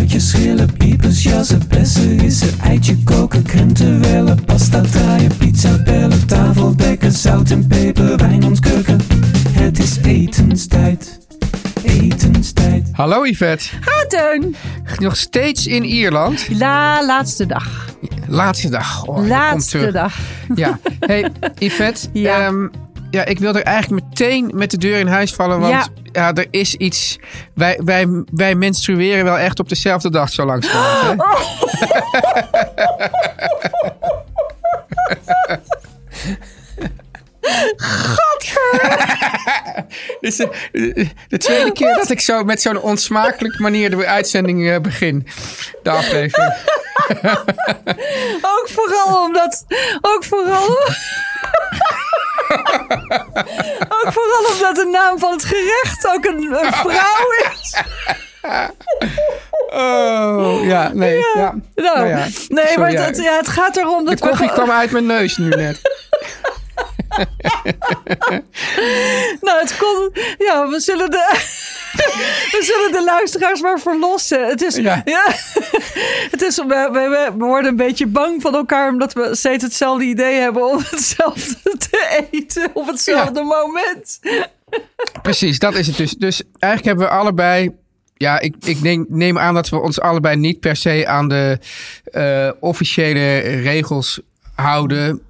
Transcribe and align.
Spuitjes, 0.00 0.28
schillen, 0.30 0.72
piepers, 0.78 1.22
jassen, 1.22 1.60
bessen, 1.68 2.18
rissen, 2.18 2.60
eitje 2.60 2.96
koken, 3.04 3.42
krenten 3.42 4.00
wellen, 4.00 4.44
pasta 4.44 4.80
draaien, 4.80 5.36
pizza 5.36 5.82
bellen, 5.84 6.26
tafel 6.26 6.76
dekken, 6.76 7.12
zout 7.12 7.50
en 7.50 7.66
peper, 7.66 8.16
wijn 8.16 8.44
ontkurken. 8.44 9.00
Het 9.50 9.78
is 9.78 9.96
etenstijd, 10.02 11.18
etenstijd. 11.82 12.88
Hallo 12.92 13.24
Yvette. 13.24 13.68
Ha, 13.80 14.06
Teun. 14.08 14.56
Nog 14.98 15.16
steeds 15.16 15.66
in 15.66 15.84
Ierland. 15.84 16.48
La, 16.48 17.06
laatste 17.06 17.46
dag. 17.46 17.86
Laatste 18.26 18.68
dag. 18.68 19.04
Oh, 19.04 19.26
laatste 19.26 19.90
dag. 19.92 20.18
Ja. 20.54 20.78
Hey 21.00 21.30
Yvette. 21.58 22.08
Ja. 22.12 22.46
ehm, 22.46 22.66
ja, 23.10 23.24
ik 23.24 23.38
wil 23.38 23.54
er 23.54 23.62
eigenlijk 23.62 24.04
meteen 24.04 24.50
met 24.54 24.70
de 24.70 24.78
deur 24.78 24.98
in 24.98 25.06
huis 25.06 25.32
vallen. 25.32 25.60
Want 25.60 25.90
ja, 26.12 26.34
er 26.34 26.46
is 26.50 26.74
iets... 26.74 27.18
Wij, 27.54 27.80
wij, 27.84 28.24
wij 28.32 28.54
menstrueren 28.54 29.24
wel 29.24 29.38
echt 29.38 29.60
op 29.60 29.68
dezelfde 29.68 30.10
dag 30.10 30.30
zo 30.30 30.44
langs. 30.44 30.68
Hè? 30.72 30.78
Dit 40.20 40.32
is 40.32 40.36
de, 40.36 41.08
de 41.28 41.38
tweede 41.38 41.72
keer 41.72 41.94
dat 41.94 42.10
ik 42.10 42.20
zo 42.20 42.44
met 42.44 42.62
zo'n 42.62 42.80
onsmakelijke 42.80 43.62
manier 43.62 43.90
de 43.90 44.06
uitzending 44.06 44.70
eh, 44.70 44.80
begin. 44.80 45.26
De 45.82 45.90
aflevering. 45.90 46.54
Ook 48.56 48.68
vooral 48.68 49.24
omdat... 49.24 49.64
Ook 50.00 50.24
vooral... 50.24 50.78
ook 53.98 54.12
vooral 54.12 54.44
omdat 54.52 54.74
de 54.74 54.88
naam 54.92 55.18
van 55.18 55.32
het 55.32 55.44
gerecht 55.44 56.08
ook 56.14 56.24
een, 56.24 56.42
een 56.64 56.72
vrouw 56.72 57.30
is. 57.52 57.74
Oh, 59.72 60.64
ja, 60.64 60.90
nee. 60.94 61.18
Ja. 61.34 61.54
Nou, 61.74 61.98
Nou 61.98 62.08
ja, 62.08 62.16
nee, 62.48 62.66
sorry, 62.66 62.80
maar 62.80 63.06
het, 63.06 63.16
ja, 63.16 63.36
het 63.36 63.48
gaat 63.48 63.76
erom 63.76 64.04
De 64.04 64.10
dat 64.10 64.20
we... 64.20 64.28
koffie 64.28 64.50
kwam 64.52 64.70
uit 64.70 64.90
mijn 64.90 65.06
neus 65.06 65.36
nu 65.36 65.48
net. 65.48 65.80
Nou, 69.40 69.60
het 69.60 69.76
kon... 69.76 70.12
Ja, 70.38 70.68
we 70.68 70.80
zullen 70.80 71.10
de... 71.10 71.40
We 72.56 72.62
zullen 72.62 72.92
de 72.92 73.04
luisteraars 73.04 73.60
maar 73.60 73.80
verlossen. 73.80 74.48
Het 74.48 74.62
is, 74.62 74.76
ja. 74.76 75.02
Ja. 75.04 75.24
het 76.34 76.42
is, 76.42 76.56
we, 76.56 76.88
we, 76.92 77.32
we 77.38 77.44
worden 77.44 77.70
een 77.70 77.76
beetje 77.76 78.06
bang 78.06 78.42
van 78.42 78.54
elkaar 78.54 78.88
omdat 78.88 79.12
we 79.12 79.28
steeds 79.34 79.64
hetzelfde 79.64 80.04
idee 80.04 80.40
hebben 80.40 80.70
om 80.70 80.78
hetzelfde 80.90 81.76
te 81.90 82.26
eten 82.30 82.70
op 82.72 82.86
hetzelfde 82.86 83.42
moment. 83.42 84.20
Precies, 85.22 85.58
dat 85.58 85.74
is 85.74 85.86
het 85.86 85.96
dus. 85.96 86.12
Dus 86.12 86.42
eigenlijk 86.58 86.84
hebben 86.84 87.04
we 87.04 87.22
allebei... 87.22 87.78
Ja, 88.14 88.40
ik, 88.40 88.54
ik 88.64 88.80
neem, 88.80 89.06
neem 89.08 89.38
aan 89.38 89.54
dat 89.54 89.68
we 89.68 89.80
ons 89.80 90.00
allebei 90.00 90.36
niet 90.36 90.60
per 90.60 90.76
se 90.76 91.06
aan 91.06 91.28
de 91.28 91.58
eh, 92.04 92.50
officiële 92.60 93.38
regels 93.38 94.20
houden. 94.54 95.22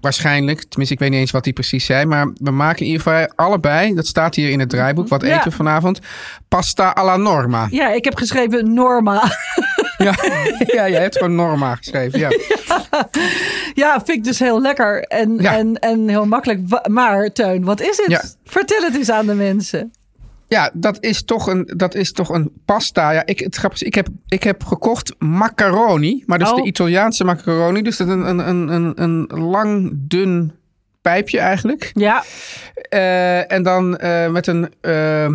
Waarschijnlijk. 0.00 0.58
Tenminste, 0.64 0.94
ik 0.94 1.00
weet 1.00 1.10
niet 1.10 1.18
eens 1.20 1.30
wat 1.30 1.44
die 1.44 1.52
precies 1.52 1.84
zijn. 1.84 2.08
Maar 2.08 2.30
we 2.34 2.50
maken 2.50 2.78
in 2.80 2.86
ieder 2.86 3.02
geval 3.02 3.26
allebei, 3.34 3.94
dat 3.94 4.06
staat 4.06 4.34
hier 4.34 4.50
in 4.50 4.60
het 4.60 4.68
draaiboek. 4.68 5.08
Wat 5.08 5.22
eten 5.22 5.44
we 5.44 5.50
vanavond? 5.50 6.00
Pasta 6.48 6.90
alla 6.90 7.16
norma. 7.16 7.66
Ja, 7.70 7.88
ik 7.92 8.04
heb 8.04 8.16
geschreven 8.16 8.74
Norma. 8.74 9.22
Ja, 9.98 10.14
ja 10.66 10.88
jij 10.88 11.00
hebt 11.00 11.16
gewoon 11.16 11.34
norma 11.34 11.74
geschreven. 11.74 12.18
Ja. 12.18 12.28
Ja, 13.74 13.94
vind 14.04 14.18
ik 14.18 14.24
dus 14.24 14.38
heel 14.38 14.60
lekker 14.60 15.02
en, 15.02 15.36
Ja. 15.40 15.56
en, 15.56 15.78
en 15.78 16.08
heel 16.08 16.26
makkelijk. 16.26 16.88
Maar 16.88 17.32
Teun, 17.32 17.64
wat 17.64 17.80
is 17.80 18.02
het? 18.06 18.36
Vertel 18.44 18.82
het 18.82 18.94
eens 18.96 19.10
aan 19.10 19.26
de 19.26 19.34
mensen. 19.34 19.92
Ja, 20.48 20.70
dat 20.72 20.96
is 21.00 21.24
toch 21.24 21.46
een, 21.46 21.72
dat 21.76 21.94
is 21.94 22.12
toch 22.12 22.28
een 22.28 22.50
pasta. 22.64 23.10
Ja, 23.10 23.22
ik, 23.26 23.38
het 23.38 23.58
is, 23.72 23.82
ik 23.82 23.94
heb, 23.94 24.08
ik 24.28 24.42
heb 24.42 24.64
gekocht 24.64 25.14
macaroni. 25.18 26.22
Maar 26.26 26.38
dus 26.38 26.50
Oh. 26.50 26.56
de 26.56 26.62
Italiaanse 26.62 27.24
macaroni. 27.24 27.82
Dus 27.82 27.96
dat 27.96 28.08
een, 28.08 28.28
een, 28.28 28.48
een, 28.48 28.68
een, 28.68 28.92
een 28.96 29.40
lang, 29.40 29.90
dun 29.94 30.52
pijpje 31.02 31.38
eigenlijk. 31.38 31.90
Ja, 31.94 32.24
Eh, 32.88 33.52
en 33.52 33.62
dan 33.62 33.96
eh, 33.96 34.30
met 34.30 34.46
een 34.46 34.72
eh, 34.80 35.28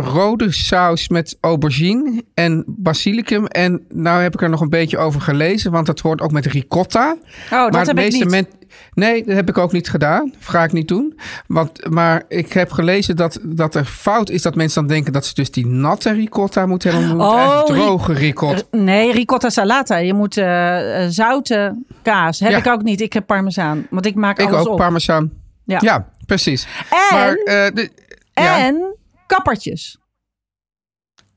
rode 0.00 0.52
saus 0.52 1.08
met 1.08 1.36
aubergine 1.40 2.22
en 2.34 2.64
basilicum. 2.66 3.46
En 3.46 3.84
nou 3.88 4.22
heb 4.22 4.34
ik 4.34 4.42
er 4.42 4.48
nog 4.50 4.60
een 4.60 4.68
beetje 4.68 4.98
over 4.98 5.20
gelezen. 5.20 5.70
Want 5.72 5.86
dat 5.86 6.00
hoort 6.00 6.20
ook 6.20 6.32
met 6.32 6.46
ricotta. 6.46 7.16
oh, 7.44 7.50
dat 7.50 7.72
maar 7.72 7.84
heb 7.84 7.84
de 7.84 7.90
ik 7.90 7.96
meeste 7.96 8.18
niet. 8.24 8.30
men- 8.30 8.46
Nee, 8.94 9.24
dat 9.24 9.34
heb 9.34 9.48
ik 9.48 9.58
ook 9.58 9.72
niet 9.72 9.88
gedaan. 9.88 10.24
Dat 10.38 10.48
ga 10.48 10.64
ik 10.64 10.72
niet 10.72 10.88
doen. 10.88 11.18
Want, 11.46 11.90
maar 11.90 12.22
ik 12.28 12.52
heb 12.52 12.72
gelezen 12.72 13.16
dat, 13.16 13.38
dat 13.42 13.74
er 13.74 13.84
fout 13.84 14.30
is 14.30 14.42
dat 14.42 14.54
mensen 14.54 14.80
dan 14.80 14.90
denken 14.90 15.12
dat 15.12 15.26
ze 15.26 15.34
dus 15.34 15.50
die 15.50 15.66
natte 15.66 16.12
ricotta 16.12 16.66
moeten 16.66 16.90
hebben. 16.90 17.16
Moet 17.16 17.26
Oh, 17.26 17.62
droge 17.64 18.12
ricotta. 18.12 18.62
Nee, 18.70 19.12
ricotta 19.12 19.50
salata. 19.50 19.96
Je 19.96 20.14
moet 20.14 20.36
eh, 20.36 21.04
eh, 21.04 21.10
zoute 21.10 21.82
kaas. 22.02 22.40
Heb 22.40 22.50
Ja. 22.50 22.56
ik 22.58 22.66
ook 22.66 22.82
niet. 22.82 23.00
Ik 23.00 23.12
heb 23.12 23.26
parmezaan. 23.26 23.86
Want 23.90 24.06
ik 24.06 24.14
maak 24.14 24.38
Ik 24.38 24.46
alles 24.48 24.60
ook, 24.66 24.72
op. 24.72 24.76
parmezaan. 24.78 25.30
Ja. 25.64 25.78
Ja, 25.82 26.08
precies. 26.26 26.66
En, 26.90 27.16
Maar, 27.16 27.34
eh, 27.34 27.74
de, 27.74 27.90
ja, 28.34 28.58
en 28.66 28.94
kappertjes. 29.26 29.98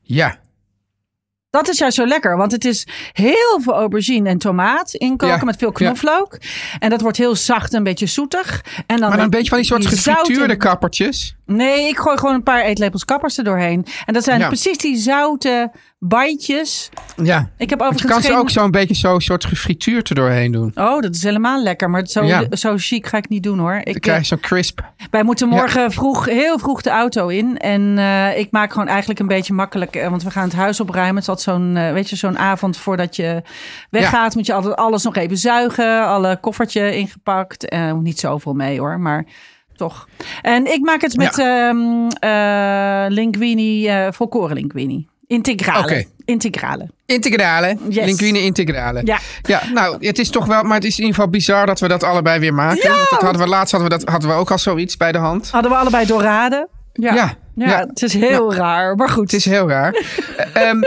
ja, 0.02 0.38
Dat 1.50 1.68
is 1.68 1.78
juist 1.78 1.96
zo 1.96 2.06
lekker, 2.06 2.36
want 2.36 2.52
het 2.52 2.64
is 2.64 2.86
heel 3.12 3.60
veel 3.60 3.74
aubergine 3.74 4.28
en 4.28 4.38
tomaat 4.38 4.94
inkoken 4.94 5.36
Ja, 5.36 5.44
met 5.44 5.56
veel 5.56 5.68
ja. 5.68 5.74
knoflook. 5.74 6.38
En 6.78 6.90
dat 6.90 7.00
wordt 7.00 7.16
heel 7.16 7.36
zacht, 7.36 7.72
een 7.72 7.82
beetje 7.82 8.06
zoetig. 8.06 8.64
En 8.74 8.84
dan 8.86 8.98
maar 9.00 9.10
dan 9.10 9.20
een 9.20 9.30
beetje 9.30 9.48
van 9.48 9.58
die 9.58 9.66
soort 9.66 9.86
gefrituurde 9.86 10.56
kappertjes. 10.56 11.36
Nee, 11.52 11.88
ik 11.88 11.98
gooi 11.98 12.18
gewoon 12.18 12.34
een 12.34 12.42
paar 12.42 12.62
eetlepels 12.62 13.04
kappers 13.04 13.38
er 13.38 13.44
doorheen. 13.44 13.86
En 14.06 14.14
dat 14.14 14.24
zijn 14.24 14.40
Ja. 14.40 14.46
precies 14.46 14.78
die 14.78 14.96
zoute 14.96 15.70
bandjes. 15.98 16.88
Ja. 17.22 17.50
Ik 17.56 17.70
heb 17.70 17.78
Want 17.78 17.90
je 17.90 17.96
overigens 17.96 18.12
kan 18.12 18.22
ze 18.36 18.40
ook 18.40 18.50
zo'n 18.50 18.70
beetje 18.70 18.94
zo'n 18.94 19.20
soort 19.20 19.44
gefrituurd 19.44 20.08
er 20.08 20.14
doorheen 20.14 20.52
doen. 20.52 20.70
Oh, 20.74 21.00
dat 21.00 21.14
is 21.14 21.22
helemaal 21.22 21.62
lekker. 21.62 21.90
Maar 21.90 22.06
zo, 22.06 22.24
Ja. 22.24 22.44
zo 22.50 22.74
chic 22.76 23.06
ga 23.06 23.16
ik 23.16 23.28
niet 23.28 23.42
doen 23.42 23.58
hoor. 23.58 23.72
Dan 23.72 23.94
Ik, 23.94 24.00
krijg 24.00 24.18
je 24.20 24.24
zo'n 24.26 24.40
crisp. 24.40 24.80
Wij 25.10 25.22
moeten 25.22 25.48
morgen 25.48 25.90
vroeg, 25.92 26.24
heel 26.24 26.58
vroeg 26.58 26.82
de 26.82 26.90
auto 26.90 27.28
in. 27.28 27.58
En 27.58 27.98
eh, 27.98 28.38
ik 28.38 28.50
maak 28.50 28.72
gewoon 28.72 28.88
eigenlijk 28.88 29.20
een 29.20 29.26
beetje 29.26 29.52
makkelijk. 29.52 29.96
eh, 29.96 30.08
want 30.08 30.22
we 30.22 30.30
gaan 30.30 30.44
het 30.44 30.52
huis 30.54 30.80
opruimen. 30.80 31.14
Het 31.14 31.22
is 31.22 31.28
altijd 31.28 31.56
zo'n, 31.56 31.76
eh, 31.76 31.92
weet 31.92 32.10
je, 32.10 32.16
zo'n 32.16 32.38
avond 32.38 32.76
voordat 32.76 33.16
je 33.16 33.42
weggaat. 33.90 34.34
Moet 34.34 34.46
je 34.46 34.52
altijd 34.54 34.76
alles 34.76 35.02
nog 35.02 35.16
even 35.16 35.36
zuigen. 35.36 36.06
Alle 36.06 36.38
koffertje 36.40 36.96
ingepakt. 36.96 37.68
Eh, 37.68 37.92
niet 37.92 38.18
zoveel 38.20 38.52
mee 38.54 38.78
hoor, 38.78 39.00
maar 39.00 39.24
toch. 39.80 40.08
En 40.42 40.72
ik 40.72 40.80
maak 40.80 41.00
het 41.00 41.16
met 41.16 41.38
ehm 41.38 42.08
eh, 42.08 43.04
linguine, 43.08 43.88
eh 43.88 44.12
volkoren 44.12 44.56
linguine. 44.56 45.04
Integrale. 45.26 46.06
Integrale. 46.24 46.90
Integrale. 47.06 47.76
Yes. 47.88 48.04
Linguine 48.04 48.42
integrale. 48.42 49.00
Ja. 49.04 49.18
Ja, 49.42 49.62
nou, 49.72 50.06
het 50.06 50.18
is 50.18 50.30
toch 50.30 50.46
wel, 50.46 50.62
maar 50.62 50.74
het 50.74 50.84
is 50.84 50.98
in 50.98 51.04
ieder 51.04 51.14
geval 51.14 51.30
bizar 51.30 51.66
dat 51.66 51.80
we 51.80 51.88
dat 51.88 52.02
allebei 52.02 52.40
weer 52.40 52.54
maken. 52.54 52.82
Ja! 52.82 52.96
Want 52.96 53.10
Dat 53.10 53.20
hadden 53.22 53.42
we 53.42 53.48
laatst 53.48 53.72
hadden 53.72 53.90
we, 53.90 53.96
dat, 53.98 54.08
hadden 54.08 54.30
we 54.30 54.36
ook 54.36 54.50
al 54.50 54.58
zoiets 54.58 54.96
bij 54.96 55.12
de 55.12 55.18
hand. 55.18 55.50
Hadden 55.50 55.70
we 55.70 55.76
allebei 55.76 56.06
doorraden. 56.06 56.68
Ja. 56.92 57.14
Ja, 57.14 57.34
Ja, 57.60 57.68
ja. 57.68 57.86
het 57.86 58.02
is 58.02 58.12
heel 58.12 58.54
raar. 58.54 58.96
Maar 58.96 59.08
goed. 59.08 59.30
Het 59.30 59.32
is 59.32 59.44
heel 59.44 59.68
raar. 59.68 59.94
Eh, 60.36 60.62
ehm, 60.68 60.80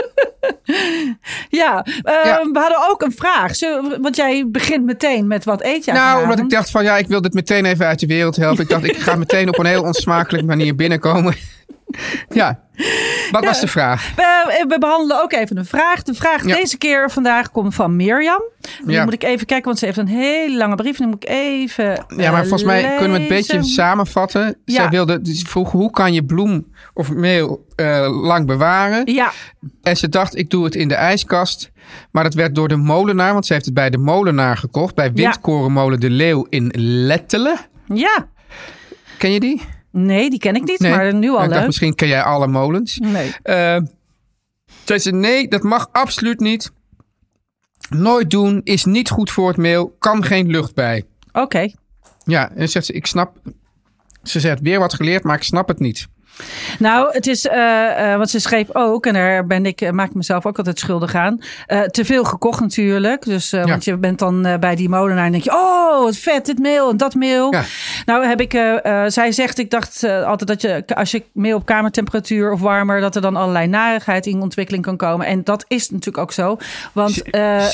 Ja, 1.49 1.85
Ja. 2.03 2.49
we 2.51 2.59
hadden 2.59 2.89
ook 2.89 3.01
een 3.01 3.11
vraag. 3.11 3.55
Zullen 3.55 4.01
want 4.01 4.15
jij 4.15 4.45
begint 4.47 4.85
meteen 4.85 5.27
met 5.27 5.43
wat 5.43 5.63
eet 5.63 5.85
jij 5.85 5.93
nou, 5.93 6.05
vanavond? 6.05 6.23
omdat 6.23 6.45
ik 6.45 6.49
dacht 6.51 6.69
van 6.69 6.83
ja, 6.83 6.97
ik 6.97 7.07
wil 7.07 7.21
dit 7.21 7.33
meteen 7.33 7.65
even 7.65 7.85
uit 7.85 7.99
de 7.99 8.07
wereld 8.07 8.35
helpen. 8.35 8.63
Ik 8.63 8.69
dacht, 8.69 8.83
ik 8.83 8.97
ga 8.97 9.15
meteen 9.25 9.47
op 9.47 9.59
een 9.59 9.65
heel 9.65 9.83
onsmakelijke 9.83 10.45
manier 10.47 10.75
binnenkomen. 10.75 11.35
ja, 12.29 12.59
Wat 13.31 13.45
was 13.45 13.59
de 13.59 13.67
vraag? 13.67 14.15
We, 14.15 14.65
we 14.67 14.79
behandelen 14.79 15.21
ook 15.23 15.33
even 15.33 15.57
een 15.57 15.65
vraag. 15.65 16.03
De 16.03 16.13
vraag 16.13 16.45
Ja. 16.45 16.55
deze 16.55 16.77
keer 16.77 17.11
vandaag 17.11 17.51
komt 17.51 17.75
van 17.75 17.95
Mirjam. 17.95 18.41
Die 18.83 18.91
Ja. 18.91 19.03
moet 19.03 19.13
ik 19.13 19.23
even 19.23 19.45
kijken, 19.45 19.65
want 19.65 19.79
ze 19.79 19.85
heeft 19.85 19.97
een 19.97 20.07
hele 20.07 20.57
lange 20.57 20.75
brief. 20.75 20.97
Die 20.97 21.07
moet 21.07 21.23
ik 21.23 21.29
even 21.29 21.83
Ja, 22.17 22.31
maar 22.31 22.33
eh, 22.33 22.39
volgens 22.39 22.63
mij 22.63 22.81
kunnen 22.81 22.99
we 23.17 23.23
het 23.23 23.31
een 23.31 23.37
beetje 23.37 23.63
samenvatten. 23.63 24.55
Ja. 24.65 24.75
Zij 24.75 24.89
wilde, 24.89 25.21
dus 25.21 25.39
ze 25.39 25.45
vroeg 25.45 25.71
hoe 25.71 25.91
kan 25.91 26.13
je 26.13 26.23
bloem 26.25 26.71
of 26.93 27.09
meel 27.11 27.65
eh, 27.75 28.07
lang 28.21 28.45
bewaren? 28.47 29.13
Ja, 29.13 29.31
En 29.83 29.97
ze 29.97 30.09
dacht, 30.09 30.35
ik 30.37 30.49
doe 30.49 30.63
het 30.63 30.75
in 30.75 30.87
de 30.87 30.95
ijskast. 30.95 31.71
Maar 32.11 32.23
dat 32.23 32.33
werd 32.33 32.55
door 32.55 32.67
de 32.67 32.75
molenaar, 32.75 33.33
want 33.33 33.45
ze 33.45 33.53
heeft 33.53 33.65
het 33.65 33.73
bij 33.73 33.89
de 33.89 33.97
molenaar 33.97 34.57
gekocht. 34.57 34.95
Bij 34.95 35.13
Windkorenmolen 35.13 35.99
de 35.99 36.09
Leeuw 36.09 36.45
in 36.49 36.71
Lettelen. 36.77 37.57
ja. 37.87 38.27
Ken 39.17 39.31
je 39.31 39.39
die? 39.39 39.61
Nee, 39.93 40.29
die 40.29 40.39
ken 40.39 40.55
ik 40.55 40.63
niet, 40.63 40.79
maar 40.79 41.13
nu 41.13 41.29
al 41.29 41.33
ik 41.33 41.39
dacht, 41.39 41.51
leuk. 41.51 41.65
misschien 41.65 41.95
ken 41.95 42.07
jij 42.07 42.23
alle 42.23 42.47
molens. 42.47 42.97
Nee. 42.99 43.35
Eh 43.43 43.77
zei 44.83 44.99
ze, 44.99 45.11
nee, 45.11 45.47
dat 45.47 45.63
mag 45.63 45.89
absoluut 45.91 46.39
niet. 46.39 46.71
Nooit 47.89 48.29
doen, 48.29 48.61
is 48.63 48.85
niet 48.85 49.09
goed 49.09 49.31
voor 49.31 49.47
het 49.47 49.57
meel, 49.57 49.95
kan 49.99 50.23
geen 50.23 50.47
lucht 50.47 50.75
bij. 50.75 51.03
Oké. 51.31 51.71
Ja, 52.25 52.51
en 52.51 52.69
zegt 52.69 52.85
ze, 52.85 52.93
ik 52.93 53.05
snap... 53.05 53.37
Ze 54.23 54.39
zegt, 54.39 54.61
weer 54.61 54.79
wat 54.79 54.93
geleerd, 54.93 55.23
maar 55.23 55.35
ik 55.35 55.43
snap 55.43 55.67
het 55.67 55.79
niet. 55.79 56.07
Nou, 56.79 57.09
het 57.11 57.27
is, 57.27 57.47
eh, 57.47 58.15
want 58.15 58.29
ze 58.29 58.39
schreef 58.39 58.67
ook, 58.73 59.05
en 59.05 59.13
daar 59.13 59.47
ben 59.47 59.65
ik, 59.65 59.81
eh, 59.81 59.91
maak 59.91 60.07
ik 60.07 60.15
mezelf 60.15 60.45
ook 60.45 60.57
altijd 60.57 60.79
schuldig 60.79 61.15
aan. 61.15 61.41
te 61.91 62.05
veel 62.05 62.23
gekocht 62.23 62.59
natuurlijk. 62.59 63.25
Dus, 63.25 63.49
Ja. 63.49 63.63
Want 63.63 63.83
je 63.83 63.97
bent 63.97 64.19
dan 64.19 64.57
bij 64.59 64.75
die 64.75 64.89
molenaar 64.89 65.25
en 65.25 65.31
denk 65.31 65.43
je, 65.43 65.51
oh, 65.51 66.03
wat 66.03 66.17
vet, 66.17 66.45
dit 66.45 66.59
meel 66.59 66.89
en 66.89 66.97
dat 66.97 67.13
meel. 67.13 67.53
Ja. 67.53 67.63
Nou 68.05 68.25
heb 68.25 68.41
ik, 68.41 68.51
zij 69.07 69.31
zegt, 69.31 69.57
ik 69.57 69.69
dacht 69.69 70.03
altijd 70.03 70.49
dat 70.49 70.61
je, 70.61 70.83
als 70.95 71.11
je 71.11 71.23
meel 71.31 71.57
op 71.57 71.65
kamertemperatuur 71.65 72.51
of 72.51 72.59
warmer, 72.59 73.01
dat 73.01 73.15
er 73.15 73.21
dan 73.21 73.35
allerlei 73.35 73.67
narigheid 73.67 74.25
in 74.25 74.41
ontwikkeling 74.41 74.83
kan 74.83 74.97
komen. 74.97 75.25
En 75.25 75.43
dat 75.43 75.65
is 75.67 75.89
natuurlijk 75.89 76.17
ook 76.17 76.31
zo. 76.31 76.57
Want 76.93 77.21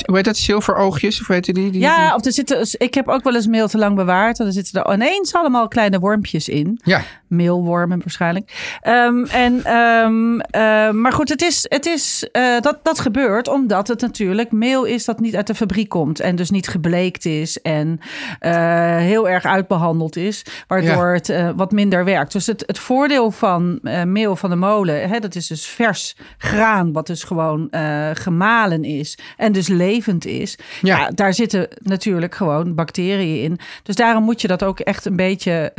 Hoe 0.06 0.16
heet 0.16 0.24
dat? 0.24 0.36
Zilveroogjes? 0.36 1.20
Of 1.20 1.26
heet 1.26 1.44
die? 1.44 1.54
die, 1.54 1.70
die 1.70 1.80
ja, 1.80 2.14
of 2.14 2.24
er 2.24 2.32
zitten, 2.32 2.66
ik 2.78 2.94
heb 2.94 3.08
ook 3.08 3.24
wel 3.24 3.34
eens 3.34 3.46
meel 3.46 3.68
te 3.68 3.78
lang 3.78 3.96
bewaard. 3.96 4.40
En 4.40 4.46
er 4.46 4.52
zitten 4.52 4.84
er 4.84 4.94
ineens 4.94 5.34
allemaal 5.34 5.68
kleine 5.68 5.98
wormpjes 5.98 6.48
in. 6.48 6.80
Ja, 6.84 7.02
Meelwormen 7.26 7.98
waarschijnlijk. 7.98 8.49
Ehm, 8.80 9.24
en, 9.24 9.64
ehm, 9.64 10.40
eh, 10.40 10.90
maar 10.90 11.12
goed, 11.12 11.28
het 11.28 11.42
is, 11.42 11.66
het 11.68 11.86
is, 11.86 12.28
eh, 12.32 12.60
dat, 12.60 12.78
dat 12.82 12.98
gebeurt 13.00 13.48
omdat 13.48 13.88
het 13.88 14.00
natuurlijk 14.00 14.52
meel 14.52 14.84
is 14.84 15.04
dat 15.04 15.20
niet 15.20 15.36
uit 15.36 15.46
de 15.46 15.54
fabriek 15.54 15.88
komt. 15.88 16.20
En 16.20 16.36
dus 16.36 16.50
niet 16.50 16.68
gebleekt 16.68 17.24
is 17.24 17.60
en 17.62 18.00
eh, 18.38 18.96
heel 18.96 19.28
erg 19.28 19.44
uitbehandeld 19.44 20.16
is. 20.16 20.42
Waardoor 20.66 20.88
Ja. 21.06 21.12
het 21.12 21.54
wat 21.56 21.72
minder 21.72 22.04
werkt. 22.04 22.32
Dus 22.32 22.46
het, 22.46 22.62
het 22.66 22.78
voordeel 22.78 23.30
van 23.30 23.78
meel 24.04 24.36
van 24.36 24.50
de 24.50 24.56
molen, 24.56 25.08
hè, 25.08 25.18
dat 25.18 25.34
is 25.34 25.46
dus 25.46 25.66
vers 25.66 26.16
graan. 26.38 26.92
Wat 26.92 27.06
dus 27.06 27.24
gewoon 27.24 27.68
gemalen 28.14 28.84
is. 28.84 29.18
En 29.36 29.52
dus 29.52 29.68
levend 29.68 30.26
is. 30.26 30.58
Ja. 30.82 30.98
Ja. 30.98 31.10
daar 31.14 31.34
zitten 31.34 31.68
natuurlijk 31.82 32.34
gewoon 32.34 32.74
bacteriën 32.74 33.42
in. 33.42 33.58
Dus 33.82 33.94
daarom 33.94 34.24
moet 34.24 34.40
je 34.40 34.48
dat 34.48 34.62
ook 34.62 34.80
echt 34.80 35.04
een 35.04 35.16
beetje, 35.16 35.72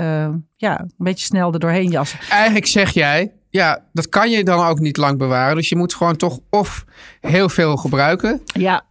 ja, 0.56 0.80
een 0.80 0.92
beetje 0.98 1.26
snel 1.26 1.54
er 1.54 1.60
doorheen 1.60 1.90
jassen. 1.90 2.20
eigenlijk 2.30 2.61
zeg 2.68 2.92
jij, 2.94 3.32
ja, 3.50 3.84
dat 3.94 4.10
kan 4.10 4.30
je 4.30 4.44
dan 4.44 4.66
ook 4.66 4.80
niet 4.80 4.98
lang 4.98 5.18
bewaren. 5.18 5.56
Dus 5.56 5.70
je 5.70 5.76
moet 5.76 5.94
gewoon 5.94 6.16
toch 6.16 6.40
of 6.50 6.86
heel 7.22 7.50
veel 7.50 7.78
gebruiken, 7.78 8.42
Ja, 8.46 8.82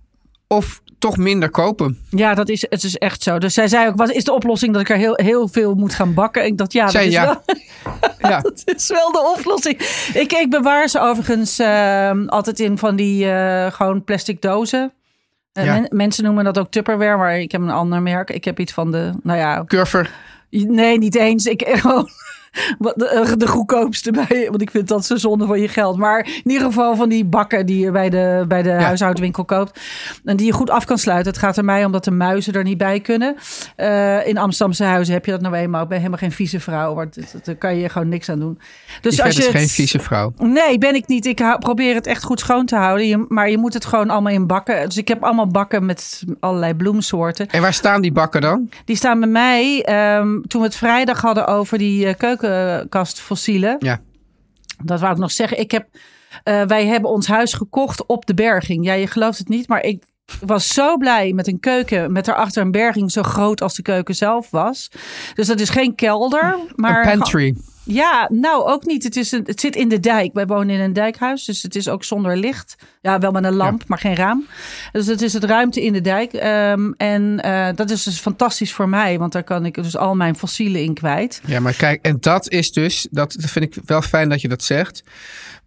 of 0.47 0.81
toch 0.99 1.17
minder 1.17 1.51
kopen. 1.51 1.99
ja 2.11 2.35
dat 2.35 2.49
is, 2.49 2.67
het 2.69 2.83
is 2.83 2.97
echt 2.97 3.23
zo. 3.23 3.39
Dus 3.39 3.55
zij 3.55 3.69
zei 3.69 3.89
ook, 3.89 3.97
wat 3.97 4.11
is 4.11 4.25
de 4.25 4.33
oplossing 4.33 4.73
dat 4.73 4.81
ik 4.83 4.89
er 4.91 4.97
heel, 4.97 5.15
heel 5.23 5.49
veel 5.49 5.75
moet 5.75 5.95
gaan 5.95 6.15
bakken? 6.15 6.45
Ik 6.45 6.59
dacht, 6.59 6.73
ja, 6.73 6.83
dat, 6.83 6.93
Zij 6.93 7.07
is, 7.07 7.13
ja. 7.13 7.25
Wel, 7.25 7.57
Ja, 8.31 8.41
dat 8.41 8.63
is 8.65 8.89
wel 8.89 9.13
de 9.13 9.35
oplossing. 9.39 9.79
Ik, 10.15 10.33
ik 10.33 10.51
bewaar 10.51 10.89
ze 10.89 11.01
overigens 11.01 11.59
eh, 11.59 12.11
altijd 12.27 12.61
in 12.61 12.79
van 12.79 12.97
die 12.97 13.31
eh, 13.31 13.73
gewoon 13.73 14.05
plastic 14.05 14.43
dozen. 14.43 14.93
Ja. 15.53 15.65
men- 15.75 15.89
mensen 15.91 16.25
noemen 16.25 16.45
dat 16.45 16.59
ook 16.59 16.71
Tupperware, 16.71 17.17
maar 17.17 17.39
ik 17.41 17.53
heb 17.53 17.61
een 17.61 17.71
ander 17.71 18.03
merk. 18.03 18.31
Ik 18.31 18.45
heb 18.45 18.59
iets 18.61 18.73
van 18.73 18.91
de, 18.91 19.13
nou 19.23 19.39
ja, 19.39 19.65
curver. 19.67 20.11
Nee, 20.51 20.99
niet 20.99 21.15
eens. 21.17 21.47
Ik 21.47 21.69
gewoon 21.81 22.09
de, 22.79 23.09
eh, 23.09 23.33
de 23.37 23.47
goedkoopste 23.47 24.11
bij. 24.11 24.47
Want 24.51 24.63
ik 24.63 24.71
vind 24.71 24.89
dat 24.89 25.05
zo 25.07 25.17
zonde 25.17 25.47
van 25.47 25.61
je 25.61 25.69
geld. 25.69 25.97
Maar 25.97 26.27
in 26.45 26.51
ieder 26.51 26.67
geval 26.67 26.97
van 26.97 27.09
die 27.09 27.25
bakken 27.25 27.67
die 27.67 27.79
je 27.85 27.91
bij 27.91 28.11
de, 28.11 28.45
bij 28.49 28.63
de 28.63 28.71
huishoudwinkel 28.71 29.45
koopt. 29.45 29.81
En 30.25 30.37
die 30.37 30.47
je 30.47 30.53
goed 30.53 30.71
af 30.71 30.85
kan 30.85 30.99
sluiten. 30.99 31.33
Het 31.33 31.41
gaat 31.41 31.57
er 31.57 31.65
mij 31.65 31.85
om 31.85 31.93
dat 31.93 32.05
de 32.05 32.11
muizen 32.11 32.53
er 32.55 32.63
niet 32.65 32.79
bij 32.79 33.01
kunnen. 33.01 33.37
Eh, 33.77 34.27
in 34.27 34.39
Amsterdamse 34.39 34.85
huizen 34.85 35.15
heb 35.15 35.25
je 35.25 35.31
dat 35.31 35.41
nou 35.41 35.55
eenmaal. 35.55 35.83
Ik 35.83 35.89
ben 35.89 35.99
helemaal 35.99 36.19
geen 36.19 36.33
vieze 36.33 36.61
vrouw. 36.61 36.95
Dat- 36.95 37.35
daar 37.45 37.55
kan 37.55 37.77
je 37.77 37.89
gewoon 37.89 38.09
niks 38.09 38.29
aan 38.29 38.39
doen. 38.41 38.59
Dus 39.01 39.17
Dus 39.17 39.25
als 39.25 39.35
je 39.35 39.39
is 39.41 39.47
het- 39.47 39.57
geen 39.57 39.69
vieze 39.69 39.99
vrouw. 39.99 40.33
Nee, 40.37 40.79
ben 40.79 40.95
ik 40.95 41.07
niet. 41.07 41.27
Ik 41.27 41.39
hou- 41.39 41.59
probeer 41.59 41.95
het 41.95 42.07
echt 42.07 42.25
goed 42.25 42.41
schoon 42.41 42.67
te 42.67 42.77
houden. 42.77 43.07
Je, 43.07 43.25
maar 43.29 43.51
je 43.51 43.59
moet 43.59 43.75
het 43.75 43.85
gewoon 43.85 44.11
allemaal 44.11 44.33
in 44.33 44.47
bakken. 44.47 44.85
Dus 44.89 44.97
ik 44.97 45.09
heb 45.09 45.25
allemaal 45.25 45.47
bakken 45.47 45.87
met 45.87 46.23
allerlei 46.41 46.75
bloemsoorten. 46.75 47.49
En 47.49 47.61
waar 47.61 47.75
staan 47.75 48.01
die 48.01 48.13
bakken 48.13 48.41
dan? 48.41 48.69
Die 48.85 48.97
staan 48.97 49.21
bij 49.21 49.29
mij, 49.29 49.83
ehm, 49.85 50.41
toen 50.47 50.61
we 50.61 50.67
het 50.67 50.77
vrijdag 50.77 51.21
hadden 51.21 51.47
over 51.47 51.79
die 51.79 52.07
eh, 52.07 52.15
keukenkastfossielen. 52.41 53.77
Ja. 53.79 54.01
Dat 54.83 55.01
wou 55.01 55.13
ik 55.13 55.19
nog 55.19 55.33
zeggen. 55.33 55.59
Ik 55.59 55.71
heb, 55.71 55.89
eh, 56.43 56.63
wij 56.63 56.87
hebben 56.87 57.11
ons 57.11 57.27
huis 57.27 57.53
gekocht 57.53 58.07
op 58.07 58.27
de 58.27 58.35
berging. 58.35 58.85
Ja, 58.85 58.93
je 58.93 59.07
gelooft 59.07 59.39
het 59.39 59.49
niet, 59.49 59.69
maar 59.69 59.83
ik 59.83 60.05
was 60.41 60.69
zo 60.69 60.97
blij 60.97 61.33
met 61.33 61.47
een 61.47 61.61
keuken 61.61 62.13
met 62.13 62.25
daarachter 62.25 62.63
een 62.63 62.71
berging 62.71 63.13
zo 63.13 63.23
groot 63.23 63.63
als 63.63 63.75
de 63.75 63.83
keuken 63.83 64.15
zelf 64.15 64.51
was. 64.51 64.91
Dus 65.35 65.47
dat 65.47 65.61
is 65.61 65.69
geen 65.69 65.95
kelder, 65.95 66.59
maar 66.75 67.07
een 67.07 67.19
pantry. 67.19 67.57
Ja, 67.93 68.29
nou 68.33 68.65
ook 68.65 68.87
niet. 68.87 69.03
Het, 69.03 69.17
is 69.17 69.33
een, 69.33 69.43
het 69.45 69.61
zit 69.61 69.77
in 69.77 69.89
de 69.89 70.01
dijk. 70.01 70.33
Wij 70.33 70.47
wonen 70.47 70.75
in 70.75 70.81
een 70.81 70.93
dijkhuis, 70.93 71.45
dus 71.45 71.63
het 71.63 71.77
is 71.77 71.89
ook 71.89 72.05
zonder 72.05 72.37
licht. 72.37 72.77
Ja, 73.01 73.19
wel 73.19 73.31
met 73.31 73.45
een 73.45 73.55
lamp, 73.55 73.83
maar 73.87 73.99
geen 73.99 74.15
raam. 74.15 74.47
Dus 74.93 75.07
het 75.07 75.23
is 75.23 75.33
het 75.33 75.45
ruimte 75.45 75.85
in 75.85 75.93
de 75.93 76.01
dijk. 76.01 76.33
Ehm, 76.33 76.93
en 76.97 77.41
eh, 77.41 77.69
dat 77.75 77.91
is 77.91 78.03
dus 78.03 78.19
fantastisch 78.19 78.73
voor 78.73 78.89
mij, 78.89 79.19
want 79.19 79.33
daar 79.33 79.45
kan 79.45 79.67
ik 79.67 79.75
dus 79.75 79.97
al 79.97 80.15
mijn 80.15 80.37
fossielen 80.37 80.83
in 80.83 80.95
kwijt. 80.95 81.41
Ja, 81.47 81.61
maar 81.61 81.75
kijk, 81.75 82.05
en 82.05 82.17
dat 82.21 82.49
is 82.49 82.73
dus, 82.73 83.07
dat 83.11 83.37
dat 83.39 83.51
vind 83.51 83.65
ik 83.65 83.83
wel 83.85 84.03
fijn 84.03 84.29
dat 84.29 84.41
je 84.41 84.49
dat 84.49 84.63
zegt. 84.63 85.03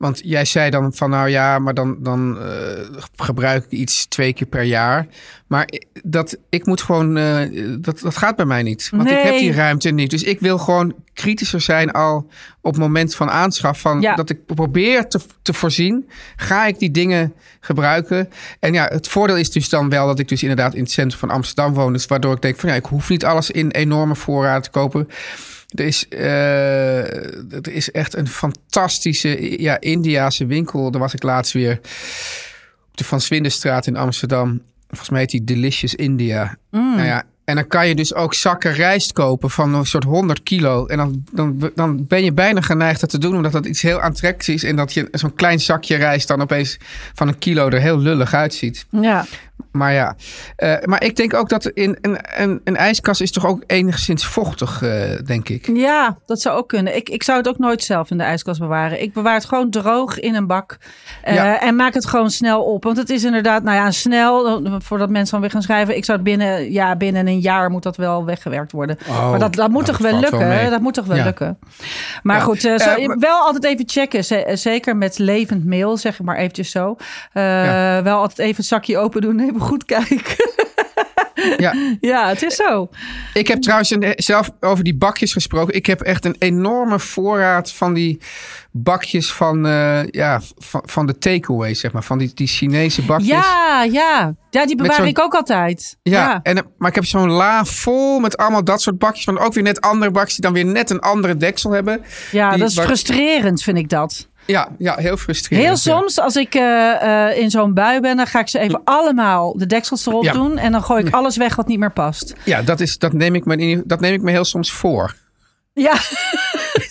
Want 0.04 0.22
jij 0.24 0.46
zei 0.46 0.70
dan 0.70 0.94
van, 0.94 1.10
nou 1.10 1.30
ja, 1.30 1.60
maar 1.60 1.74
dan, 1.74 1.98
dan 2.00 2.40
eh, 2.40 3.00
gebruik 3.16 3.66
ik 3.66 3.72
iets 3.72 4.06
twee 4.06 4.34
keer 4.34 4.48
per 4.48 4.64
jaar. 4.64 5.08
Maar 5.48 5.70
dat, 6.04 6.38
ik 6.50 6.66
moet 6.66 6.82
gewoon, 6.82 7.18
eh, 7.18 7.50
dat, 7.80 8.00
dat 8.00 8.18
gaat 8.18 8.36
bij 8.36 8.46
mij 8.46 8.64
niet. 8.64 8.90
Want 8.92 9.10
ik 9.10 9.18
heb 9.18 9.38
die 9.38 9.54
ruimte 9.54 9.90
niet. 9.90 10.10
Dus 10.10 10.24
ik 10.24 10.40
wil 10.40 10.58
gewoon 10.58 10.96
kritischer 11.14 11.62
zijn 11.62 11.92
al 11.92 12.28
op 12.62 12.74
het 12.74 12.82
moment 12.82 13.16
van 13.16 13.30
aanschaf. 13.30 13.80
Van 13.80 14.02
Ja. 14.02 14.16
Dat 14.16 14.30
ik 14.30 14.46
probeer 14.46 15.08
te, 15.08 15.20
te 15.42 15.54
voorzien. 15.54 16.10
Ga 16.36 16.66
ik 16.66 16.80
die 16.80 16.92
dingen 16.92 17.34
gebruiken? 17.60 18.30
En 18.60 18.74
ja, 18.74 18.88
het 18.92 19.08
voordeel 19.08 19.38
is 19.38 19.52
dus 19.52 19.70
dan 19.70 19.90
wel 19.90 20.08
dat 20.08 20.20
ik 20.20 20.28
dus 20.28 20.42
inderdaad 20.42 20.74
in 20.74 20.84
het 20.84 20.92
centrum 20.92 21.20
van 21.20 21.30
Amsterdam 21.30 21.74
woon. 21.74 21.94
Dus 21.94 22.06
waardoor 22.06 22.36
ik 22.36 22.42
denk 22.42 22.60
van 22.60 22.70
ja, 22.70 22.76
ik 22.76 22.86
hoef 22.86 23.10
niet 23.10 23.26
alles 23.26 23.52
in 23.52 23.72
enorme 23.72 24.16
voorraad 24.16 24.64
te 24.64 24.70
kopen. 24.70 25.08
Er 25.76 25.86
is, 25.86 26.06
er 26.10 27.72
is 27.72 27.92
echt 27.92 28.16
een 28.16 28.28
fantastische 28.28 29.62
ja, 29.62 29.80
Indiaanse 29.80 30.46
winkel. 30.46 30.92
Daar 30.92 31.02
was 31.02 31.14
ik 31.14 31.24
laatst 31.24 31.54
weer 31.54 31.80
op 32.90 32.98
de 32.98 33.04
Van 33.04 33.22
Swindenstraat 33.22 33.88
in 33.88 33.96
Amsterdam. 33.96 34.62
Volgens 34.88 35.10
mij 35.10 35.20
heet 35.20 35.30
die 35.30 35.44
Delicious 35.44 35.96
India. 35.96 36.58
Mm. 36.72 36.96
Nou 36.96 37.08
ja, 37.08 37.24
en 37.46 37.56
dan 37.56 37.68
kan 37.68 37.88
je 37.88 37.96
dus 37.96 38.14
ook 38.14 38.34
zakken 38.34 38.74
rijst 38.74 39.12
kopen 39.12 39.50
van 39.50 39.74
een 39.74 39.86
soort 39.86 40.04
100 40.04 40.44
kilo. 40.44 40.86
En 40.86 40.98
dan, 40.98 41.24
dan, 41.32 41.72
dan 41.76 42.08
ben 42.08 42.24
je 42.24 42.34
bijna 42.34 42.62
geneigd 42.62 43.00
dat 43.00 43.10
te 43.10 43.18
doen, 43.18 43.36
omdat 43.36 43.52
dat 43.52 43.66
iets 43.66 43.82
heel 43.82 44.02
aantrekkelijks 44.02 44.64
is. 44.64 44.70
En 44.70 44.76
dat 44.76 44.94
je 44.94 45.08
zo'n 45.12 45.34
klein 45.34 45.60
zakje 45.60 45.96
rijst 45.96 46.28
dan 46.28 46.42
opeens 46.42 46.78
van 47.14 47.28
een 47.28 47.38
kilo 47.38 47.70
er 47.70 47.80
heel 47.80 48.00
lullig 48.00 48.34
uitziet. 48.34 48.86
Ja, 48.90 49.26
Maar 49.72 49.94
ja, 49.94 50.16
eh, 50.56 50.74
maar 50.84 51.04
ik 51.04 51.16
denk 51.16 51.34
ook 51.34 51.50
dat 51.50 51.66
in 51.66 51.98
een, 52.02 52.18
een, 52.42 52.62
een 52.64 52.76
ijskast 52.78 53.22
is 53.22 53.32
toch 53.32 53.46
ook 53.46 53.64
enigszins 53.68 54.26
vochtig, 54.26 54.82
eh, 54.82 55.26
denk 55.26 55.50
ik. 55.50 55.70
ja 55.74 56.18
dat 56.26 56.42
zou 56.42 56.58
ook 56.58 56.68
kunnen. 56.68 56.96
Ik, 56.96 57.10
ik 57.10 57.24
zou 57.24 57.38
het 57.38 57.48
ook 57.48 57.58
nooit 57.58 57.84
zelf 57.84 58.12
in 58.12 58.18
de 58.18 58.24
ijskast 58.24 58.60
bewaren. 58.60 59.02
Ik 59.02 59.14
bewaar 59.14 59.34
het 59.34 59.46
gewoon 59.46 59.70
droog 59.70 60.20
in 60.20 60.36
een 60.36 60.48
bak. 60.48 60.78
eh, 61.24 61.36
Ja. 61.36 61.62
En 61.62 61.76
maak 61.76 61.94
het 61.94 62.06
gewoon 62.06 62.32
snel 62.32 62.64
op. 62.64 62.84
Want 62.84 62.98
het 62.98 63.10
is 63.10 63.24
inderdaad, 63.24 63.64
nou 63.64 63.76
ja, 63.78 63.92
snel, 63.92 64.62
voordat 64.82 65.10
mensen 65.10 65.32
dan 65.32 65.42
weer 65.42 65.50
gaan 65.52 65.62
schrijven. 65.62 65.96
Ik 65.98 66.06
zou 66.06 66.18
het 66.18 66.28
binnen, 66.28 66.72
ja, 66.72 66.96
binnen 66.96 67.28
een 67.28 67.40
jaar 67.40 67.70
moet 67.70 67.84
dat 67.84 67.98
wel 67.98 68.26
weggewerkt 68.26 68.72
worden. 68.72 68.98
Oh, 69.10 69.30
maar 69.30 69.40
dat, 69.40 69.54
dat 69.56 69.70
moet 69.70 69.86
nou, 69.86 69.98
toch 69.98 70.10
wel 70.12 70.20
lukken? 70.20 70.70
dat 70.72 70.82
moet 70.82 70.94
toch 70.94 71.06
wel 71.06 71.18
Ja. 71.18 71.24
lukken? 71.24 71.60
Maar 72.24 72.38
Ja. 72.38 72.44
goed, 72.44 72.62
zo- 72.62 72.78
wel 73.20 73.40
altijd 73.46 73.64
even 73.64 73.90
checken. 73.90 74.24
Zeker 74.58 74.98
met 74.98 75.18
levend 75.18 75.66
meel, 75.66 75.98
zeg 75.98 76.20
ik 76.20 76.26
maar 76.26 76.38
eventjes 76.38 76.72
zo. 76.72 76.96
Wel 78.04 78.18
altijd 78.18 78.40
even 78.40 78.56
het 78.56 78.66
zakje 78.66 78.98
open 78.98 79.22
doen. 79.22 79.53
Even 79.54 79.68
goed 79.68 79.86
kijken. 79.86 80.52
Ja, 81.58 81.74
ja, 82.12 82.28
het 82.28 82.42
is 82.44 82.56
zo. 82.56 82.90
ik 83.34 83.48
heb 83.48 83.62
trouwens 83.62 83.90
een, 83.90 84.14
zelf 84.16 84.50
over 84.60 84.84
die 84.84 84.96
bakjes 84.96 85.34
gesproken. 85.34 85.76
Ik 85.76 85.86
heb 85.86 86.02
echt 86.02 86.26
een 86.26 86.36
enorme 86.40 87.00
voorraad 87.00 87.72
van 87.72 87.94
die 87.94 88.22
bakjes 88.72 89.32
van, 89.34 89.66
eh, 89.68 90.06
ja, 90.08 90.42
van, 90.58 90.82
van 90.86 91.06
de 91.06 91.18
takeaway, 91.18 91.74
zeg 91.74 91.92
maar. 91.92 92.04
Van 92.04 92.18
die, 92.18 92.32
die 92.34 92.48
Chinese 92.48 93.02
bakjes. 93.02 93.28
Ja, 93.28 93.84
ja. 93.84 94.36
Ja, 94.50 94.66
die 94.66 94.76
bewaar 94.76 95.08
ik 95.08 95.20
ook 95.20 95.34
altijd. 95.34 95.98
Ja, 96.04 96.40
En, 96.44 96.66
maar 96.78 96.90
ik 96.90 96.96
heb 96.96 97.06
zo'n 97.06 97.30
la 97.32 97.66
vol 97.66 98.20
met 98.20 98.38
allemaal 98.38 98.64
dat 98.64 98.82
soort 98.82 98.98
bakjes. 98.98 99.26
Maar 99.26 99.46
ook 99.46 99.54
weer 99.54 99.64
net 99.64 99.82
andere 99.82 100.12
bakjes 100.12 100.34
die 100.36 100.44
dan 100.46 100.54
weer 100.54 100.66
net 100.66 100.90
een 100.90 101.00
andere 101.00 101.38
deksel 101.38 101.72
hebben. 101.72 102.02
Ja, 102.32 102.50
Die 102.50 102.60
dat 102.60 102.70
is 102.70 102.76
bak- 102.76 102.86
frustrerend, 102.86 103.62
vind 103.64 103.78
ik 103.78 103.90
dat. 103.90 104.28
Ja, 104.46 104.70
ja 104.78 104.96
heel 104.96 105.18
frustrerend. 105.18 105.68
Heel 105.68 105.94
ja. 105.94 106.00
soms, 106.00 106.20
als 106.20 106.36
ik 106.36 106.56
eh, 106.56 107.28
eh, 107.30 107.38
in 107.38 107.50
zo'n 107.52 107.74
bui 107.74 108.00
ben, 108.00 108.18
dan 108.18 108.28
ga 108.28 108.40
ik 108.40 108.48
ze 108.48 108.60
even 108.60 108.82
allemaal 108.84 109.58
de 109.58 109.66
deksels 109.66 110.06
erop 110.06 110.24
Ja. 110.24 110.32
doen. 110.32 110.58
En 110.58 110.72
dan 110.72 110.84
gooi 110.84 111.06
ik 111.06 111.14
alles 111.14 111.38
weg 111.38 111.56
wat 111.56 111.68
niet 111.68 111.80
meer 111.80 111.92
past. 111.92 112.34
Ja, 112.46 112.62
dat, 112.62 112.80
is, 112.80 112.98
dat, 112.98 113.14
neem 113.14 113.36
ik 113.36 113.46
me, 113.46 113.82
dat 113.86 114.00
neem 114.00 114.14
ik 114.14 114.22
me 114.22 114.32
heel 114.32 114.46
soms 114.46 114.72
voor. 114.72 115.16
Ja, 115.74 115.94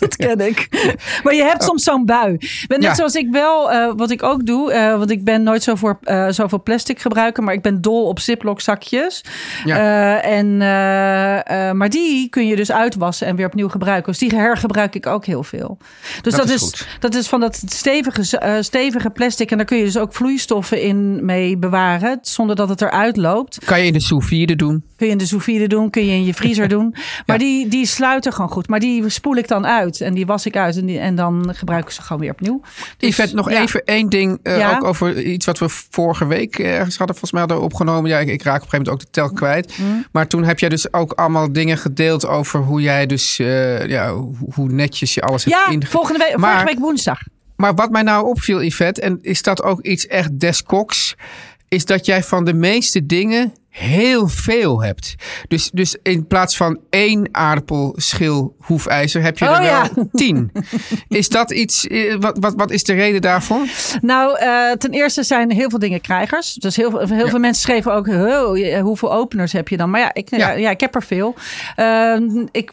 dat 0.03 0.17
ken 0.17 0.41
ik. 0.41 0.69
Maar 1.25 1.35
je 1.35 1.43
hebt 1.43 1.63
soms 1.63 1.83
zo'n 1.83 2.05
bui. 2.05 2.37
Maar 2.69 2.79
net 2.79 2.83
Ja. 2.83 2.95
zoals 2.95 3.15
ik 3.15 3.29
wel, 3.31 3.73
eh, 3.73 3.93
wat 3.97 4.11
ik 4.11 4.23
ook 4.23 4.47
doe, 4.47 4.73
eh, 4.73 4.99
want 4.99 5.11
ik 5.11 5.25
ben 5.25 5.43
nooit 5.43 5.63
zo 5.63 5.75
voor 5.75 5.99
eh, 6.03 6.27
zoveel 6.29 6.63
plastic 6.63 7.01
gebruiken, 7.01 7.45
maar 7.45 7.55
ik 7.55 7.63
ben 7.63 7.81
dol 7.81 8.07
op 8.07 8.19
Ziploc 8.21 8.61
zakjes. 8.61 9.25
Ja. 9.65 10.21
En, 10.23 10.57
maar 11.77 11.89
die 11.89 12.29
kun 12.29 12.47
je 12.47 12.57
dus 12.57 12.73
uitwassen 12.73 13.27
en 13.27 13.37
weer 13.37 13.47
opnieuw 13.47 13.69
gebruiken. 13.69 14.11
Dus 14.13 14.21
die 14.21 14.35
hergebruik 14.39 14.95
ik 14.95 15.07
ook 15.07 15.25
heel 15.25 15.43
veel. 15.43 15.79
Dus 16.23 16.35
Dat 16.35 16.47
dat, 16.47 16.51
is 16.57 16.87
dat 17.01 17.15
is 17.15 17.29
van 17.29 17.41
dat 17.41 17.63
stevige, 17.67 18.61
stevige 18.61 19.11
plastic. 19.11 19.51
En 19.51 19.57
daar 19.57 19.67
kun 19.67 19.79
je 19.79 19.85
dus 19.85 19.99
ook 19.99 20.15
vloeistoffen 20.15 20.81
in 20.83 21.25
mee 21.25 21.57
bewaren, 21.57 22.19
zonder 22.23 22.57
dat 22.57 22.69
het 22.69 22.81
eruit 22.81 23.17
loopt. 23.17 23.65
Kan 23.65 23.81
je 23.81 23.87
in 23.87 23.93
de 23.93 24.01
sous 24.01 24.27
vide 24.27 24.57
doen. 24.57 24.85
Kun 24.97 25.07
je 25.07 25.13
in 25.13 25.19
de 25.19 25.27
sous 25.27 25.45
vide 25.45 25.67
doen, 25.67 25.91
kun 25.91 26.07
je 26.07 26.13
in 26.13 26.25
je 26.25 26.35
vriezer 26.35 26.69
doen. 26.77 26.95
Maar 27.27 27.39
die, 27.39 27.69
die 27.69 27.87
sluiten 27.87 28.33
gewoon 28.33 28.51
goed. 28.51 28.69
Maar 28.69 28.81
die 28.81 29.09
spoel 29.09 29.37
ik 29.37 29.49
dan 29.49 29.67
uit 29.67 29.92
en 30.01 30.15
die 30.15 30.27
was 30.27 30.47
ik 30.47 30.57
uit. 30.57 30.77
En, 30.77 30.87
die, 30.87 30.99
en 30.99 31.15
dan 31.15 31.55
gebruik 31.55 31.85
ik 31.85 31.91
ze 31.91 32.03
gewoon 32.03 32.23
weer 32.23 32.31
opnieuw. 32.31 32.61
Dus, 32.97 33.09
Yvette, 33.09 33.35
nog 33.35 33.51
ja. 33.51 33.61
even 33.61 33.85
één 33.85 34.09
ding. 34.09 34.39
Ja? 34.43 34.77
Ook 34.77 34.85
over 34.85 35.23
iets 35.23 35.47
wat 35.47 35.59
we 35.59 35.69
vorige 35.91 36.27
week 36.27 36.59
ergens 36.59 36.97
hadden 36.97 37.17
volgens 37.17 37.31
mij 37.33 37.41
hadden 37.41 37.61
opgenomen. 37.61 38.11
Ja, 38.11 38.19
ik, 38.19 38.29
ik 38.29 38.43
raak 38.43 38.63
op 38.63 38.63
een 38.63 38.69
gegeven 38.71 38.85
moment 38.93 39.07
ook 39.07 39.13
de 39.13 39.21
tel 39.21 39.33
kwijt. 39.33 39.79
Mm. 39.79 40.07
Maar 40.13 40.27
toen 40.27 40.45
heb 40.45 40.59
jij 40.59 40.69
dus 40.69 40.93
ook 40.93 41.13
allemaal 41.13 41.53
dingen 41.53 41.79
gedeeld 41.79 42.27
over 42.27 42.61
hoe 42.61 42.81
jij 42.81 43.07
dus... 43.07 43.39
eh, 43.39 43.87
ja, 43.89 44.15
hoe, 44.55 44.69
netjes 44.73 45.15
je 45.15 45.21
alles 45.23 45.45
hebt 45.45 45.57
Ja, 45.57 45.73
inge- 45.73 45.87
volgende 45.87 46.19
week, 46.19 46.37
Maar- 46.37 46.51
vorige 46.51 46.67
week 46.75 46.79
woensdag. 46.79 47.21
Maar 47.57 47.75
wat 47.75 47.91
mij 47.91 48.03
nou 48.03 48.27
opviel, 48.27 48.63
Yvette, 48.63 49.01
en 49.01 49.19
is 49.21 49.43
dat 49.43 49.63
ook 49.63 49.81
iets 49.81 50.07
echt 50.07 50.39
des 50.41 50.63
koks, 50.63 51.15
is 51.69 51.85
dat 51.85 52.07
jij 52.07 52.23
van 52.23 52.45
de 52.45 52.55
meeste 52.55 53.07
dingen 53.07 53.53
heel 53.73 54.29
veel 54.29 54.83
hebt. 54.83 55.15
Dus, 55.49 55.71
dus 55.71 55.97
in 56.03 56.27
plaats 56.27 56.57
van 56.57 56.79
één 56.91 57.29
aardappelschil 57.31 58.57
hoefijzer 58.61 59.23
heb 59.23 59.39
je 59.39 59.45
er 59.45 59.51
Oh, 59.51 59.57
wel 59.59 59.67
ja. 59.67 59.89
tien. 60.13 60.53
Is 61.09 61.29
dat 61.29 61.51
iets, 61.51 61.87
eh, 61.87 62.15
wat, 62.21 62.37
wat, 62.41 62.55
wat 62.57 62.71
is 62.71 62.85
de 62.85 62.93
reden 62.95 63.21
daarvoor? 63.21 63.67
Nou, 64.01 64.39
eh, 64.39 64.71
ten 64.71 64.91
eerste 64.91 65.23
zijn 65.23 65.53
heel 65.53 65.71
veel 65.71 65.79
dingen 65.79 66.01
krijgers. 66.01 66.53
Dus 66.55 66.77
heel, 66.77 66.91
veel- 66.91 67.07
heel 67.07 67.29
veel 67.29 67.39
mensen 67.39 67.63
schreven 67.63 67.93
ook, 67.95 68.07
"Oh, 68.07 68.81
hoeveel 68.81 69.13
openers 69.13 69.53
heb 69.53 69.69
je 69.69 69.77
dan? 69.77 69.91
Maar 69.91 70.01
ja, 70.01 70.11
ik, 70.15 70.31
ja. 70.31 70.37
Ja. 70.37 70.51
Ja, 70.53 70.71
ik 70.71 70.81
heb 70.81 70.95
er 70.95 71.03
veel. 71.03 71.35
Ehm, 71.77 72.47
ik, 72.51 72.73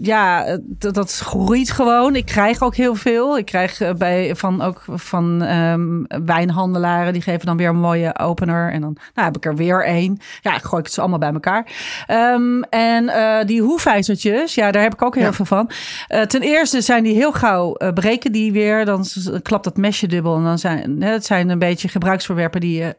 ja, 0.00 0.58
dat, 0.62 0.94
dat 0.94 1.12
groeit 1.18 1.70
gewoon. 1.70 2.16
Ik 2.16 2.26
krijg 2.26 2.62
ook 2.62 2.76
heel 2.76 2.94
veel. 2.94 3.38
Ik 3.38 3.44
krijg 3.46 3.80
eh, 3.80 3.92
bij, 3.94 4.36
van, 4.36 4.62
ook 4.62 4.84
van 4.88 5.42
ehm, 5.42 6.24
wijnhandelaren, 6.26 7.12
die 7.12 7.22
geven 7.22 7.46
dan 7.46 7.56
weer 7.56 7.68
een 7.68 7.80
mooie 7.80 8.18
opener. 8.18 8.72
En 8.72 8.80
dan 8.80 8.96
nou, 9.14 9.26
heb 9.26 9.36
ik 9.36 9.44
er 9.44 9.54
weer 9.56 9.60
één. 9.84 10.18
Ja, 10.40 10.54
ik 10.54 10.62
gooi 10.62 10.78
ik 10.78 10.84
het 10.84 10.94
ze 10.94 11.00
allemaal 11.00 11.18
bij 11.18 11.32
elkaar. 11.32 11.66
Ehm, 12.06 12.62
en 12.62 13.08
eh, 13.08 13.46
die 13.46 13.60
hoefijzertjes, 13.62 14.54
ja, 14.54 14.70
daar 14.70 14.82
heb 14.82 14.92
ik 14.92 15.02
ook 15.02 15.14
heel 15.14 15.24
Ja. 15.24 15.32
veel 15.32 15.44
van. 15.44 15.70
Eh, 16.08 16.20
ten 16.22 16.42
eerste 16.42 16.80
zijn 16.80 17.04
die 17.04 17.14
heel 17.14 17.32
gauw, 17.32 17.74
eh, 17.74 17.92
breken 17.92 18.32
die 18.32 18.52
weer. 18.52 18.84
Dan 18.84 19.04
klapt 19.42 19.64
dat 19.64 19.76
mesje 19.76 20.06
dubbel. 20.06 20.36
En 20.36 20.44
dan 20.44 20.58
zijn 20.58 21.02
hè, 21.02 21.10
het 21.12 21.24
zijn 21.26 21.48
een 21.48 21.58
beetje 21.58 21.88
gebruiksvoorwerpen 21.88 22.60
die 22.60 22.78
je 22.78 22.96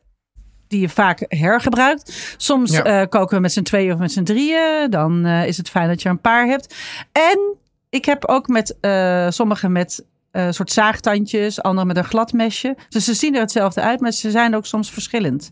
die 0.68 0.82
je 0.82 0.90
vaak 0.90 1.26
hergebruikt. 1.28 2.36
Soms 2.38 2.72
Ja. 2.72 3.06
koken 3.06 3.36
we 3.36 3.42
met 3.42 3.54
z'n 3.54 3.62
tweeën 3.62 3.94
of 3.94 4.00
met 4.00 4.12
z'n 4.12 4.24
drieën. 4.24 4.88
Dan 4.90 5.26
is 5.26 5.58
het 5.58 5.70
fijn 5.70 5.88
dat 5.88 6.02
je 6.02 6.10
een 6.10 6.22
paar 6.22 6.46
hebt. 6.46 6.76
En 7.12 7.56
ik 7.90 8.06
heb 8.06 8.26
ook 8.26 8.48
met 8.48 8.78
eh 8.82 9.26
sommige 9.30 9.70
met 9.70 10.06
soort 10.50 10.72
zaagtandjes, 10.72 11.62
andere 11.62 11.88
met 11.88 11.98
een 11.98 12.04
glad 12.04 12.34
mesje. 12.34 12.76
Dus 12.90 13.06
ze 13.06 13.14
zien 13.14 13.34
er 13.36 13.42
hetzelfde 13.42 13.82
uit, 13.82 14.00
maar 14.00 14.12
ze 14.12 14.32
zijn 14.32 14.56
ook 14.56 14.66
soms 14.66 14.92
verschillend. 14.92 15.52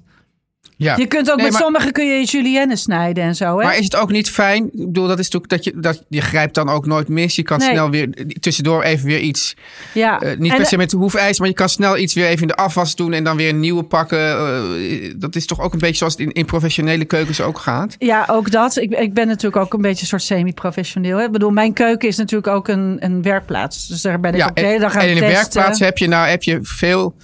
Ja. 0.84 0.96
Je 0.98 1.06
kunt 1.08 1.30
ook 1.32 1.36
Nee, 1.36 1.44
met 1.46 1.54
maar- 1.54 1.62
sommige 1.62 1.92
kun 1.92 2.06
je 2.08 2.24
julienne 2.26 2.76
snijden 2.76 3.24
en 3.24 3.36
zo. 3.36 3.58
Hè? 3.60 3.64
Maar 3.66 3.78
is 3.78 3.84
het 3.84 3.96
ook 3.96 4.12
niet 4.12 4.30
fijn? 4.30 4.64
Ik 4.66 4.72
bedoel, 4.86 5.08
dat 5.08 5.20
is 5.20 5.30
natuurlijk 5.30 5.52
dat 5.52 5.64
je 5.64 5.74
dat 5.82 6.04
je 6.08 6.22
grijpt 6.22 6.54
dan 6.56 6.70
ook 6.70 6.86
nooit 6.86 7.08
mis. 7.08 7.36
Je 7.36 7.44
kan 7.44 7.60
Nee. 7.60 7.70
snel 7.70 7.90
weer 7.90 8.10
tussendoor 8.40 8.84
even 8.84 9.06
weer 9.06 9.20
iets. 9.20 9.54
ja. 9.94 10.20
eh, 10.22 10.38
niet 10.38 10.52
En, 10.52 10.58
per 10.58 10.66
se 10.66 10.78
met 10.78 10.90
de 10.90 10.98
hoefijzer, 10.98 11.40
maar 11.40 11.50
je 11.50 11.56
kan 11.56 11.70
snel 11.70 11.98
iets 11.98 12.14
weer 12.14 12.26
even 12.26 12.42
in 12.42 12.48
de 12.48 12.56
afwas 12.56 12.96
doen 12.96 13.14
en 13.14 13.24
dan 13.24 13.38
weer 13.38 13.50
een 13.50 13.60
nieuwe 13.60 13.84
pakken. 13.84 14.20
Eh, 14.20 15.14
dat 15.18 15.36
is 15.36 15.46
toch 15.46 15.60
ook 15.62 15.74
een 15.74 15.80
beetje 15.80 15.96
zoals 15.98 16.14
het 16.14 16.22
in, 16.22 16.32
in 16.32 16.46
professionele 16.46 17.06
keukens 17.06 17.42
ook 17.42 17.60
gaat. 17.60 17.96
Ja, 18.00 18.26
ook 18.30 18.52
dat. 18.52 18.76
Ik, 18.78 18.92
ik 18.92 19.14
ben 19.14 19.28
natuurlijk 19.28 19.64
ook 19.64 19.74
een 19.74 19.82
beetje 19.82 20.02
een 20.02 20.08
soort 20.08 20.22
semi-professioneel. 20.24 21.18
hè. 21.18 21.24
Ik 21.26 21.32
bedoel, 21.32 21.50
mijn 21.52 21.74
keuken 21.74 22.08
is 22.08 22.18
natuurlijk 22.18 22.54
ook 22.54 22.68
een, 22.68 22.98
een 23.00 23.22
werkplaats. 23.22 23.88
Dus 23.88 24.02
daar 24.02 24.20
ben 24.20 24.32
ik 24.34 24.38
Ja, 24.40 24.48
ook 24.48 24.56
de 24.56 24.62
hele 24.66 24.80
dag 24.80 24.94
en, 24.94 25.00
aan 25.00 25.06
en 25.06 25.10
in 25.10 25.16
het 25.18 25.26
de 25.26 25.32
testen. 25.32 25.54
werkplaats 25.54 25.80
heb 25.80 25.98
je 25.98 26.08
nou 26.08 26.28
heb 26.28 26.44
je 26.44 26.60
veel, 26.62 27.16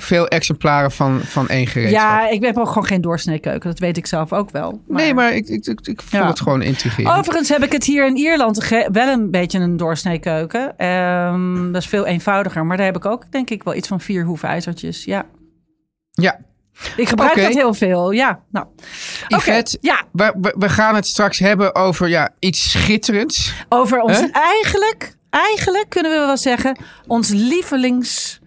veel 0.00 0.28
exemplaren 0.28 0.90
van, 0.92 1.20
van 1.20 1.48
één 1.48 1.66
gereedschap. 1.66 2.00
Ja, 2.00 2.28
ik 2.28 2.44
heb 2.44 2.56
ook 2.58 2.68
gewoon 2.68 2.86
geen 2.86 3.00
doorsneekeuken. 3.00 3.68
Dat 3.70 3.78
weet 3.78 3.96
ik 3.96 4.06
zelf 4.06 4.32
ook 4.32 4.50
wel. 4.50 4.82
Nee, 4.88 5.14
maar 5.14 5.34
ik, 5.34 5.48
ik, 5.48 5.66
ik, 5.66 5.86
ik 5.86 6.00
Ja. 6.10 6.26
het 6.26 6.40
gewoon 6.40 6.62
intrigerend. 6.62 7.16
Overigens 7.18 7.48
heb 7.48 7.62
ik 7.62 7.72
het 7.72 7.84
hier 7.84 8.06
in 8.06 8.16
Ierland 8.16 8.68
wel 8.92 9.08
een 9.08 9.30
beetje 9.30 9.58
een 9.58 9.76
doorsneekeuken. 9.76 10.78
Ehm 10.78 11.72
dat 11.72 11.82
is 11.82 11.88
veel 11.88 12.06
eenvoudiger. 12.06 12.66
Maar 12.66 12.76
daar 12.76 12.86
heb 12.86 12.96
ik 12.96 13.04
ook 13.04 13.32
denk 13.32 13.50
ik 13.50 13.62
wel 13.62 13.74
iets 13.74 13.88
van 13.88 14.00
vier 14.00 14.24
hoefijzertjes. 14.24 15.04
Ja. 15.04 15.24
Ja, 16.12 16.38
Ik 16.96 17.08
gebruik 17.08 17.34
dat 17.42 17.54
heel 17.54 17.74
veel. 17.74 18.10
Ja, 18.10 18.40
nou. 18.50 18.66
Yvette, 19.28 19.78
Ja, 19.80 20.02
we, 20.12 20.34
we, 20.40 20.54
we 20.58 20.68
gaan 20.68 20.94
het 20.94 21.06
straks 21.06 21.38
hebben 21.38 21.74
over 21.74 22.08
ja, 22.08 22.30
iets 22.38 22.70
schitterends. 22.70 23.54
over 23.68 24.00
ons 24.00 24.30
eigenlijk, 24.32 25.14
eigenlijk 25.30 25.86
kunnen 25.88 26.12
we 26.12 26.18
wel 26.18 26.36
zeggen, 26.36 26.78
ons 27.06 27.28
lievelings... 27.28 28.37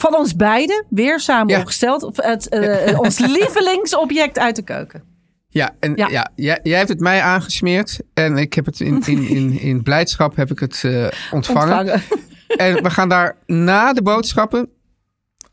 Van 0.00 0.16
ons 0.16 0.36
beiden, 0.36 0.84
weer 0.90 1.20
samen 1.20 1.48
Ja. 1.54 1.58
opgesteld. 1.60 2.16
Het, 2.16 2.48
eh, 2.48 3.00
ons 3.00 3.18
lievelingsobject 3.36 4.38
uit 4.38 4.56
de 4.56 4.62
keuken. 4.62 5.02
Ja, 5.48 5.70
en 5.80 5.92
Ja. 5.96 6.08
ja. 6.08 6.28
jij, 6.34 6.60
jij 6.62 6.76
hebt 6.76 6.88
het 6.88 7.00
mij 7.00 7.20
aangesmeerd 7.22 8.00
en 8.14 8.36
ik 8.38 8.54
heb 8.54 8.66
het 8.66 8.80
in, 8.80 9.02
in, 9.06 9.28
in, 9.28 9.60
in 9.60 9.82
blijdschap 9.82 10.36
heb 10.36 10.50
ik 10.50 10.58
het 10.58 10.80
eh, 10.84 11.06
ontvangen. 11.30 11.78
Ontvangen. 11.78 12.02
En 12.56 12.82
we 12.82 12.90
gaan 12.90 13.08
daar 13.08 13.36
na 13.46 13.92
de 13.92 14.02
boodschappen 14.02 14.68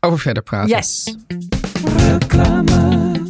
over 0.00 0.18
verder 0.18 0.42
praten. 0.42 0.68
Yes. 0.68 1.14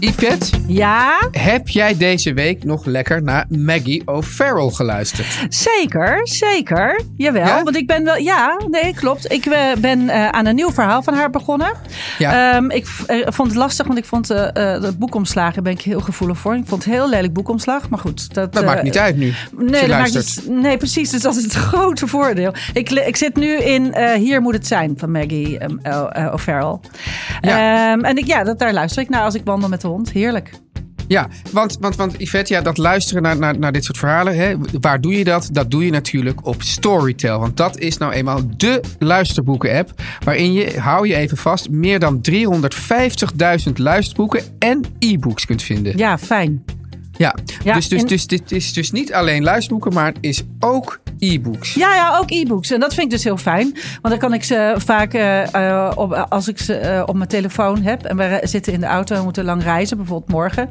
Yvette, 0.00 0.56
Ja, 0.66 1.28
heb 1.30 1.68
jij 1.68 1.96
deze 1.96 2.32
week 2.32 2.64
nog 2.64 2.84
lekker 2.84 3.22
naar 3.22 3.46
Maggie 3.48 4.02
O'Farrell 4.04 4.70
geluisterd? 4.70 5.26
Zeker, 5.48 6.20
zeker. 6.22 7.00
Jawel, 7.16 7.46
Ja? 7.46 7.62
want 7.62 7.76
ik 7.76 7.86
ben 7.86 8.04
wel... 8.04 8.16
Ja, 8.16 8.60
nee, 8.70 8.94
klopt. 8.94 9.32
Ik 9.32 9.46
eh, 9.46 9.60
ben 9.80 10.08
eh, 10.08 10.28
aan 10.28 10.46
een 10.46 10.54
nieuw 10.54 10.72
verhaal 10.72 11.02
van 11.02 11.14
haar 11.14 11.30
begonnen. 11.30 11.72
Ja. 12.18 12.54
Ehm, 12.54 12.70
ik 12.70 12.86
eh, 13.06 13.26
vond 13.26 13.48
het 13.48 13.56
lastig, 13.56 13.86
want 13.86 13.98
ik 13.98 14.04
vond 14.04 14.26
de 14.26 14.94
boekomslagen 14.98 15.62
ben 15.62 15.72
ik 15.72 15.80
heel 15.80 16.00
gevoelig 16.00 16.38
voor. 16.38 16.54
Ik 16.54 16.66
vond 16.66 16.84
het 16.84 16.92
heel 16.92 17.08
lelijk 17.08 17.32
boekomslag, 17.32 17.88
maar 17.88 17.98
goed. 17.98 18.34
Dat, 18.34 18.52
Dat 18.52 18.64
maakt 18.64 18.82
niet 18.82 18.98
uit 18.98 19.16
nu. 19.16 19.32
Nee, 19.58 19.80
dat 19.80 19.88
maakt 19.88 20.14
niet, 20.14 20.48
nee, 20.48 20.76
precies. 20.76 21.10
Dus 21.10 21.22
dat 21.22 21.36
is 21.36 21.42
het 21.42 21.54
grote 21.72 22.06
voordeel. 22.06 22.52
Ik, 22.72 22.90
ik 22.90 23.16
zit 23.16 23.36
nu 23.36 23.56
in 23.56 23.96
Hier 24.16 24.40
moet 24.40 24.54
het 24.54 24.66
zijn 24.66 24.94
van 24.96 25.10
Maggie 25.10 25.62
um, 25.64 25.80
O'Farrell. 26.32 26.78
Ja. 27.40 27.92
Ehm, 27.92 28.04
en 28.04 28.16
ik, 28.16 28.26
ja, 28.26 28.44
dat, 28.44 28.58
daar 28.58 28.72
luister 28.72 29.02
ik 29.02 29.08
naar 29.08 29.22
als 29.22 29.34
ik 29.34 29.42
wandel 29.44 29.68
met 29.68 29.80
de 29.80 29.87
hond. 29.88 30.12
Heerlijk. 30.12 30.50
Ja, 31.08 31.28
want, 31.52 31.76
want, 31.80 31.96
want 31.96 32.14
Yvette, 32.18 32.52
ja, 32.52 32.60
dat 32.60 32.78
luisteren 32.78 33.22
naar, 33.22 33.38
naar, 33.38 33.58
naar 33.58 33.72
dit 33.72 33.84
soort 33.84 33.98
verhalen, 33.98 34.36
hè, 34.36 34.54
waar 34.80 35.00
doe 35.00 35.18
je 35.18 35.24
dat? 35.24 35.48
Dat 35.52 35.70
doe 35.70 35.84
je 35.84 35.90
natuurlijk 35.90 36.46
op 36.46 36.62
Storytel. 36.62 37.40
Want 37.40 37.56
dat 37.56 37.78
is 37.78 37.96
nou 37.96 38.12
eenmaal 38.12 38.40
de 38.56 38.80
luisterboeken-app. 38.98 39.92
Waarin 40.24 40.52
je, 40.52 40.80
hou 40.80 41.08
je 41.08 41.14
even 41.14 41.36
vast, 41.36 41.70
meer 41.70 41.98
dan 41.98 42.20
350.000 42.30 43.72
luisterboeken 43.74 44.42
en 44.58 44.84
e-books 44.98 45.44
kunt 45.44 45.62
vinden. 45.62 45.96
Ja, 45.96 46.18
fijn. 46.18 46.64
Ja, 47.18 47.34
Ja, 47.64 47.74
dus, 47.74 47.88
dus, 47.88 48.00
en- 48.00 48.06
dus 48.06 48.26
dit 48.26 48.52
is 48.52 48.72
dus 48.72 48.90
niet 48.90 49.12
alleen 49.12 49.42
luisterboeken, 49.42 49.92
maar 49.92 50.06
het 50.06 50.18
is 50.20 50.42
ook 50.60 51.00
e-books. 51.18 51.74
Ja, 51.74 51.94
ja, 51.94 52.18
ook 52.18 52.30
e-books. 52.30 52.70
En 52.70 52.80
dat 52.80 52.94
vind 52.94 53.06
ik 53.06 53.12
dus 53.12 53.24
heel 53.24 53.36
fijn. 53.36 53.72
Want 53.72 54.08
dan 54.08 54.18
kan 54.18 54.34
ik 54.34 54.44
ze 54.44 54.74
vaak, 54.78 55.14
eh, 55.14 55.54
eh, 55.54 55.92
op, 55.94 56.12
als 56.12 56.48
ik 56.48 56.58
ze 56.58 56.74
eh, 56.74 57.02
op 57.06 57.16
mijn 57.16 57.28
telefoon 57.28 57.82
heb... 57.82 58.02
en 58.04 58.16
we 58.16 58.40
zitten 58.42 58.72
in 58.72 58.80
de 58.80 58.86
auto 58.86 59.16
en 59.16 59.22
moeten 59.24 59.44
lang 59.44 59.62
reizen, 59.62 59.96
bijvoorbeeld 59.96 60.30
morgen... 60.30 60.68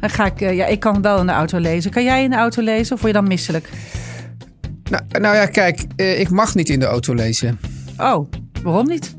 dan 0.00 0.10
ga 0.10 0.24
ik, 0.26 0.40
eh, 0.40 0.56
ja, 0.56 0.66
ik 0.66 0.80
kan 0.80 1.02
wel 1.02 1.20
in 1.20 1.26
de 1.26 1.32
auto 1.32 1.58
lezen. 1.58 1.90
Kan 1.90 2.04
jij 2.04 2.22
in 2.22 2.30
de 2.30 2.36
auto 2.36 2.62
lezen 2.62 2.94
of 2.94 3.00
word 3.00 3.12
je 3.12 3.18
dan 3.20 3.28
misselijk? 3.28 3.68
Nou, 4.90 5.02
nou 5.20 5.34
ja, 5.36 5.46
kijk, 5.46 5.84
eh, 5.96 6.20
ik 6.20 6.30
mag 6.30 6.54
niet 6.54 6.68
in 6.68 6.80
de 6.80 6.86
auto 6.86 7.14
lezen. 7.14 7.58
Oh, 7.98 8.30
waarom 8.62 8.86
niet? 8.88 9.16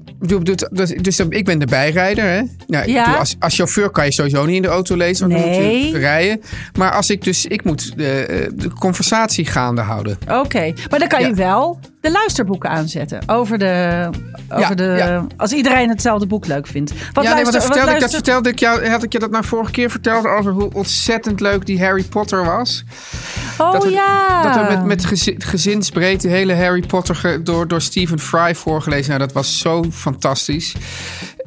Dus, 1.02 1.20
ik 1.30 1.46
ben 1.46 1.60
de 1.60 1.66
bijrijder. 1.66 2.24
Hè? 2.26 2.42
Nou, 2.68 2.92
Ja. 2.92 3.04
als, 3.16 3.36
als 3.40 3.56
chauffeur 3.56 3.90
kan 3.90 4.06
je 4.06 4.12
sowieso 4.12 4.46
niet 4.46 4.56
in 4.56 4.62
de 4.62 4.68
auto 4.68 4.96
lezen. 4.96 5.30
Want 5.30 5.42
dan 5.42 5.50
moet 5.52 5.64
je 5.90 5.98
rijden. 5.98 6.42
Maar 6.78 6.92
als 6.92 7.10
ik 7.10 7.24
dus, 7.24 7.46
ik 7.46 7.64
moet 7.64 7.98
de, 7.98 8.12
eh, 8.26 8.48
de 8.56 8.70
conversatie 8.74 9.46
gaande 9.46 9.82
houden. 9.82 10.18
Oké, 10.30 10.74
maar 10.90 11.00
dan 11.00 11.08
kan 11.08 11.22
Ja. 11.22 11.28
je 11.28 11.34
wel 11.34 11.80
de 12.02 12.12
luisterboeken 12.12 12.70
aanzetten. 12.70 13.22
Over 13.30 13.58
de. 13.58 14.08
Over 14.50 14.70
Ja, 14.70 14.76
de 14.76 14.84
ja. 14.84 15.26
Als 15.38 15.52
iedereen 15.52 15.90
hetzelfde 15.90 16.26
boek 16.28 16.46
leuk 16.46 16.68
vindt. 16.68 16.92
Wat 17.14 17.24
ja, 17.24 17.34
nee, 17.34 17.44
luister- 17.44 17.44
want 17.44 17.54
dat 17.54 17.54
wat 17.54 17.64
vertelde, 17.72 17.94
ik, 17.96 18.00
dat 18.02 18.12
vertelde 18.14 18.50
ik 18.50 18.60
jou. 18.60 18.88
Had 18.88 19.04
ik 19.04 19.12
je 19.14 19.20
dat 19.20 19.32
nou 19.32 19.46
vorige 19.46 19.72
keer 19.72 19.90
verteld 19.90 20.26
over 20.26 20.52
hoe 20.52 20.74
ontzettend 20.74 21.40
leuk 21.40 21.66
die 21.66 21.84
Harry 21.84 22.04
Potter 22.04 22.46
was? 22.46 22.84
Oh 23.58 23.72
dat 23.72 23.92
ja. 23.92 24.44
Dat 24.44 24.56
we 24.56 24.74
met, 24.76 24.86
met 24.86 25.06
gezi- 25.06 25.36
gezinsbreed 25.38 26.22
de 26.22 26.28
hele 26.28 26.56
Harry 26.56 26.84
Potter 26.88 27.16
ge- 27.16 27.44
door, 27.44 27.68
door 27.68 27.82
Stephen 27.82 28.20
Fry 28.20 28.56
voorgelezen. 28.56 29.08
Nou, 29.08 29.20
dat 29.20 29.32
was 29.34 29.60
zo 29.60 29.84
fantastisch. 29.92 30.76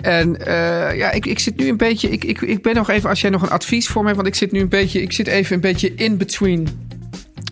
En 0.03 0.47
eh, 0.47 0.97
ja, 0.97 1.11
ik, 1.11 1.27
ik 1.27 1.39
zit 1.39 1.57
nu 1.57 1.69
een 1.69 1.77
beetje. 1.77 2.11
Ik, 2.11 2.25
ik, 2.25 2.41
ik 2.41 2.63
ben 2.63 2.75
nog 2.75 2.91
even, 2.91 3.09
als 3.09 3.21
jij 3.21 3.31
nog 3.31 3.43
een 3.43 3.51
advies 3.51 3.89
voor 3.89 4.01
me 4.01 4.07
hebt, 4.09 4.21
want 4.21 4.29
ik 4.35 4.41
zit 4.41 4.53
nu 4.53 4.61
een 4.61 4.69
beetje. 4.69 5.03
Ik 5.03 5.13
zit 5.13 5.27
even 5.27 5.55
een 5.55 5.61
beetje 5.61 5.95
in 5.95 6.17
between. 6.17 6.69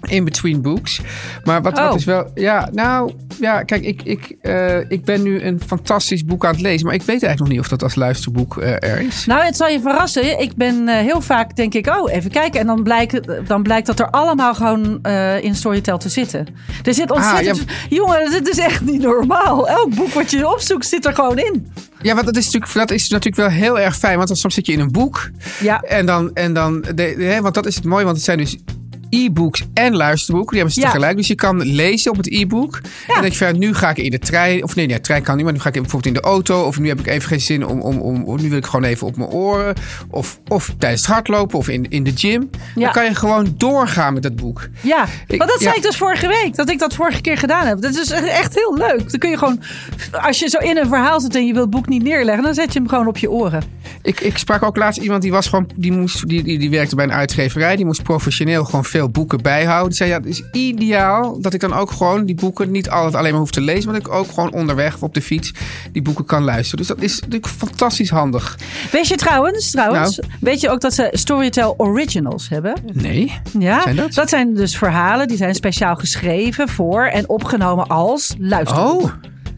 In 0.08 0.24
between 0.24 0.62
books. 0.62 1.00
Maar 1.44 1.62
wat, 1.62 1.78
wat 1.78 1.90
Oh. 1.90 1.96
is 1.96 2.04
wel. 2.04 2.30
Ja, 2.34 2.68
nou. 2.72 3.12
Ja, 3.40 3.62
kijk, 3.62 3.84
ik, 3.84 4.02
ik, 4.02 4.36
eh, 4.40 4.78
ik 4.90 5.04
ben 5.04 5.22
nu 5.22 5.42
een 5.42 5.60
fantastisch 5.66 6.24
boek 6.24 6.44
aan 6.44 6.52
het 6.52 6.60
lezen. 6.60 6.86
Maar 6.86 6.94
ik 6.94 7.00
weet 7.02 7.22
eigenlijk 7.22 7.38
nog 7.38 7.48
niet 7.48 7.60
of 7.60 7.68
dat 7.68 7.82
als 7.82 7.94
luisterboek 7.94 8.56
eh, 8.58 8.70
er 8.90 9.00
is. 9.00 9.26
Nou, 9.26 9.44
het 9.44 9.56
zal 9.56 9.68
je 9.68 9.80
verrassen. 9.80 10.40
Ik 10.40 10.54
ben 10.56 10.88
eh, 10.88 10.94
heel 10.98 11.20
vaak, 11.20 11.56
denk 11.56 11.74
ik, 11.74 11.86
oh, 11.86 12.12
even 12.12 12.30
kijken. 12.30 12.60
En 12.60 12.66
dan 12.66 12.82
blijkt, 12.82 13.20
dan 13.48 13.62
blijkt 13.62 13.86
dat 13.86 14.00
er 14.00 14.10
allemaal 14.10 14.54
gewoon 14.54 15.02
in 15.40 15.54
Storytel 15.54 15.98
te 15.98 16.08
zitten. 16.08 16.46
Er 16.84 16.94
zit 16.94 17.10
ontzettend... 17.10 17.64
Jongen, 17.88 18.30
dit 18.30 18.48
is 18.48 18.58
echt 18.58 18.80
niet 18.80 19.02
normaal. 19.02 19.68
Elk 19.68 19.94
boek 19.94 20.12
wat 20.12 20.30
je 20.30 20.48
opzoekt 20.52 20.86
zit 20.86 21.06
er 21.06 21.14
gewoon 21.14 21.38
in. 21.38 21.72
Ja, 22.02 22.14
want 22.14 22.26
dat 22.26 22.36
is 22.36 22.44
natuurlijk, 22.44 22.72
dat 22.72 22.90
is 22.90 23.08
natuurlijk 23.08 23.36
wel 23.50 23.58
heel 23.60 23.78
erg 23.78 23.96
fijn. 23.96 24.16
Want 24.16 24.28
dan 24.28 24.36
soms 24.36 24.54
zit 24.54 24.66
je 24.66 24.72
in 24.72 24.80
een 24.80 24.92
boek. 24.92 25.30
Ja. 25.60 25.80
En 25.80 26.06
dan, 26.06 26.30
en 26.34 26.54
dan 26.54 26.80
de, 26.80 26.94
de- 26.94 27.14
hè, 27.24 27.40
want 27.40 27.54
dat 27.54 27.66
is 27.66 27.74
het 27.74 27.84
mooie, 27.84 28.04
want 28.04 28.16
het 28.16 28.24
zijn 28.24 28.38
dus 28.38 28.56
e-books 29.10 29.64
en 29.74 29.96
luisterboeken. 29.96 30.50
Die 30.50 30.58
hebben 30.58 30.74
ze 30.74 30.80
Ja. 30.80 30.86
tegelijk. 30.92 31.16
Dus 31.16 31.26
je 31.26 31.34
kan 31.34 31.62
lezen 31.64 32.10
op 32.10 32.16
het 32.16 32.32
e-book. 32.32 32.74
En 32.76 32.90
dan 33.06 33.20
denk 33.20 33.32
je 33.32 33.44
van, 33.44 33.58
nu 33.58 33.74
ga 33.74 33.90
ik 33.90 33.96
in 33.96 34.10
de 34.10 34.18
trein. 34.18 34.62
Of 34.64 34.74
nee, 34.74 34.86
nee, 34.86 34.96
de 34.96 35.02
trein 35.02 35.22
kan 35.22 35.34
niet, 35.36 35.44
maar 35.44 35.52
nu 35.52 35.60
ga 35.60 35.66
ik 35.68 35.72
bijvoorbeeld 35.72 36.06
in 36.16 36.22
de 36.22 36.28
auto. 36.28 36.62
Of 36.62 36.78
nu 36.78 36.88
heb 36.88 37.00
ik 37.00 37.06
even 37.06 37.28
geen 37.28 37.40
zin 37.40 37.66
om, 37.66 37.80
om, 37.80 37.98
om, 37.98 38.40
nu 38.40 38.48
wil 38.48 38.58
ik 38.58 38.66
gewoon 38.66 38.84
even 38.84 39.06
op 39.06 39.16
mijn 39.16 39.28
oren. 39.30 39.74
Of, 40.10 40.40
of 40.48 40.74
tijdens 40.78 41.02
het 41.02 41.10
hardlopen 41.10 41.58
of 41.58 41.68
in, 41.68 41.86
in 41.88 42.04
de 42.04 42.12
gym. 42.14 42.50
Ja. 42.74 42.82
Dan 42.84 42.92
kan 42.92 43.04
je 43.04 43.14
gewoon 43.14 43.54
doorgaan 43.56 44.14
met 44.14 44.22
dat 44.22 44.36
boek. 44.36 44.68
Ja, 44.80 45.06
Ik- 45.26 45.38
maar 45.38 45.46
dat 45.46 45.58
zei 45.60 45.70
ja. 45.70 45.76
ik 45.76 45.82
dus 45.82 45.96
vorige 45.96 46.26
week. 46.28 46.56
Dat 46.56 46.70
ik 46.70 46.78
dat 46.78 46.94
vorige 46.94 47.20
keer 47.20 47.36
gedaan 47.38 47.66
heb. 47.66 47.80
Dat 47.80 47.96
is 47.96 48.10
echt 48.10 48.54
heel 48.54 48.74
leuk. 48.76 49.10
Dan 49.10 49.18
kun 49.18 49.30
je 49.30 49.38
gewoon... 49.38 49.60
Als 50.12 50.38
je 50.38 50.48
zo 50.48 50.58
in 50.58 50.76
een 50.76 50.88
verhaal 50.88 51.20
zit 51.20 51.34
en 51.34 51.46
je 51.46 51.52
wilt 51.52 51.64
het 51.64 51.74
boek 51.74 51.88
niet 51.88 52.02
neerleggen... 52.02 52.44
dan 52.44 52.54
zet 52.54 52.72
je 52.72 52.78
hem 52.78 52.88
gewoon 52.88 53.06
op 53.06 53.18
je 53.18 53.30
oren. 53.30 53.62
Ik, 54.02 54.20
ik 54.20 54.38
sprak 54.38 54.62
ook 54.62 54.76
laatst 54.76 55.00
iemand 55.00 55.22
die 55.22 55.30
was 55.30 55.46
gewoon, 55.46 55.68
die 55.76 55.92
moest, 55.92 56.28
die, 56.28 56.42
die, 56.42 56.58
die 56.58 56.70
werkte 56.70 56.94
bij 56.96 57.04
een 57.04 57.12
uitgeverij. 57.12 57.76
Die 57.76 57.84
moest 57.84 58.02
professioneel 58.02 58.64
gewoon 58.64 58.84
veel 58.84 58.99
boeken 59.08 59.42
bijhouden. 59.42 59.88
Die 59.88 59.96
zei 59.96 60.10
ja, 60.10 60.16
het 60.16 60.26
is 60.26 60.42
ideaal 60.52 61.40
dat 61.40 61.54
ik 61.54 61.60
dan 61.60 61.72
ook 61.74 61.90
gewoon 61.90 62.24
die 62.24 62.34
boeken 62.34 62.70
niet 62.70 62.90
altijd 62.90 63.14
alleen 63.14 63.30
maar 63.30 63.40
hoef 63.40 63.50
te 63.50 63.60
lezen, 63.60 63.90
maar 63.90 64.00
dat 64.00 64.08
ik 64.08 64.14
ook 64.18 64.28
gewoon 64.28 64.52
onderweg 64.52 65.02
op 65.02 65.14
de 65.14 65.22
fiets 65.22 65.52
die 65.92 66.02
boeken 66.02 66.24
kan 66.24 66.42
luisteren. 66.42 66.78
Dus 66.78 66.86
dat 66.86 67.00
is 67.00 67.14
natuurlijk 67.20 67.46
fantastisch 67.52 68.10
handig. 68.10 68.58
Weet 68.92 69.08
je 69.08 69.16
trouwens, 69.16 69.70
trouwens 69.70 70.16
Nou. 70.18 70.32
weet 70.40 70.60
je 70.60 70.70
ook 70.70 70.80
dat 70.80 70.94
ze 70.94 71.08
Storytel 71.12 71.74
Originals 71.76 72.48
hebben? 72.48 72.74
Nee. 72.92 73.32
Ja, 73.58 73.80
Zijn 73.82 73.96
dat? 73.96 74.28
zijn 74.28 74.54
dus 74.54 74.76
verhalen 74.76 75.28
die 75.28 75.36
zijn 75.36 75.54
speciaal 75.54 75.96
geschreven 75.96 76.68
voor 76.68 77.04
en 77.04 77.28
opgenomen 77.28 77.86
als 77.86 78.34
luisterboek. 78.38 79.02
Oh. 79.02 79.12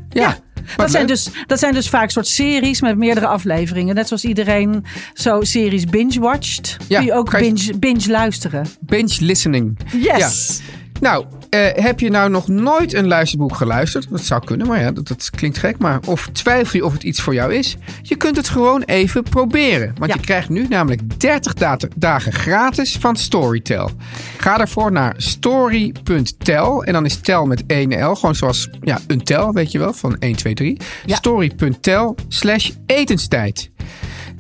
Ja. 0.08 0.26
Wat 0.26 0.40
Dat 0.76 0.90
zijn, 0.90 1.06
dus, 1.06 1.28
dat 1.46 1.58
zijn 1.58 1.74
dus 1.74 1.88
vaak 1.88 2.10
soort 2.10 2.26
series 2.26 2.80
met 2.80 2.96
meerdere 2.96 3.26
afleveringen. 3.26 3.94
Net 3.94 4.08
zoals 4.08 4.24
iedereen 4.24 4.84
zo 5.14 5.40
series 5.42 5.84
binge-watcht. 5.84 6.76
Ja, 6.88 6.96
kun 6.98 7.06
je 7.06 7.12
ook 7.14 7.32
je- 7.32 7.38
binge, 7.38 7.78
binge 7.78 8.10
luisteren. 8.10 8.66
binge 8.80 9.16
listening. 9.20 9.78
Yes! 10.00 10.60
Nou, 11.00 11.24
eh, 11.52 11.84
heb 11.84 12.00
je 12.00 12.10
nou 12.10 12.30
nog 12.30 12.48
nooit 12.48 12.94
een 12.94 13.06
luisterboek 13.06 13.56
geluisterd? 13.56 14.06
Dat 14.10 14.20
zou 14.20 14.44
kunnen, 14.44 14.66
maar 14.66 14.80
ja, 14.80 14.90
dat, 14.92 15.08
dat 15.08 15.30
klinkt 15.30 15.58
gek. 15.58 15.78
Maar 15.78 16.00
of 16.06 16.28
twijfel 16.32 16.78
je 16.78 16.84
of 16.84 16.92
het 16.92 17.02
iets 17.02 17.20
voor 17.20 17.34
jou 17.34 17.54
is? 17.54 17.76
Je 18.02 18.16
kunt 18.16 18.36
het 18.36 18.48
gewoon 18.48 18.82
even 18.82 19.22
proberen. 19.22 19.94
Want 19.98 20.10
Ja. 20.10 20.16
je 20.18 20.24
krijgt 20.26 20.48
nu 20.48 20.66
namelijk 20.68 21.20
30 21.20 21.54
data- 21.54 21.88
dagen 21.96 22.32
gratis 22.32 22.96
van 23.00 23.16
Storytel. 23.16 23.90
Ga 24.38 24.56
daarvoor 24.56 24.92
naar 24.92 25.14
story.tel. 25.16 26.84
En 26.84 26.92
dan 26.92 27.04
is 27.04 27.16
tel 27.16 27.46
met 27.46 27.62
1 27.66 28.04
L. 28.10 28.14
Gewoon 28.14 28.34
zoals 28.34 28.68
ja, 28.80 28.98
een 29.06 29.22
tel, 29.24 29.52
weet 29.52 29.72
je 29.72 29.78
wel, 29.78 29.92
van 29.92 30.16
1, 30.18 30.36
2, 30.36 30.54
3. 30.54 30.76
Ja. 31.06 31.16
Story.tel 31.16 32.14
slash 32.28 32.70
etenstijd. 32.86 33.70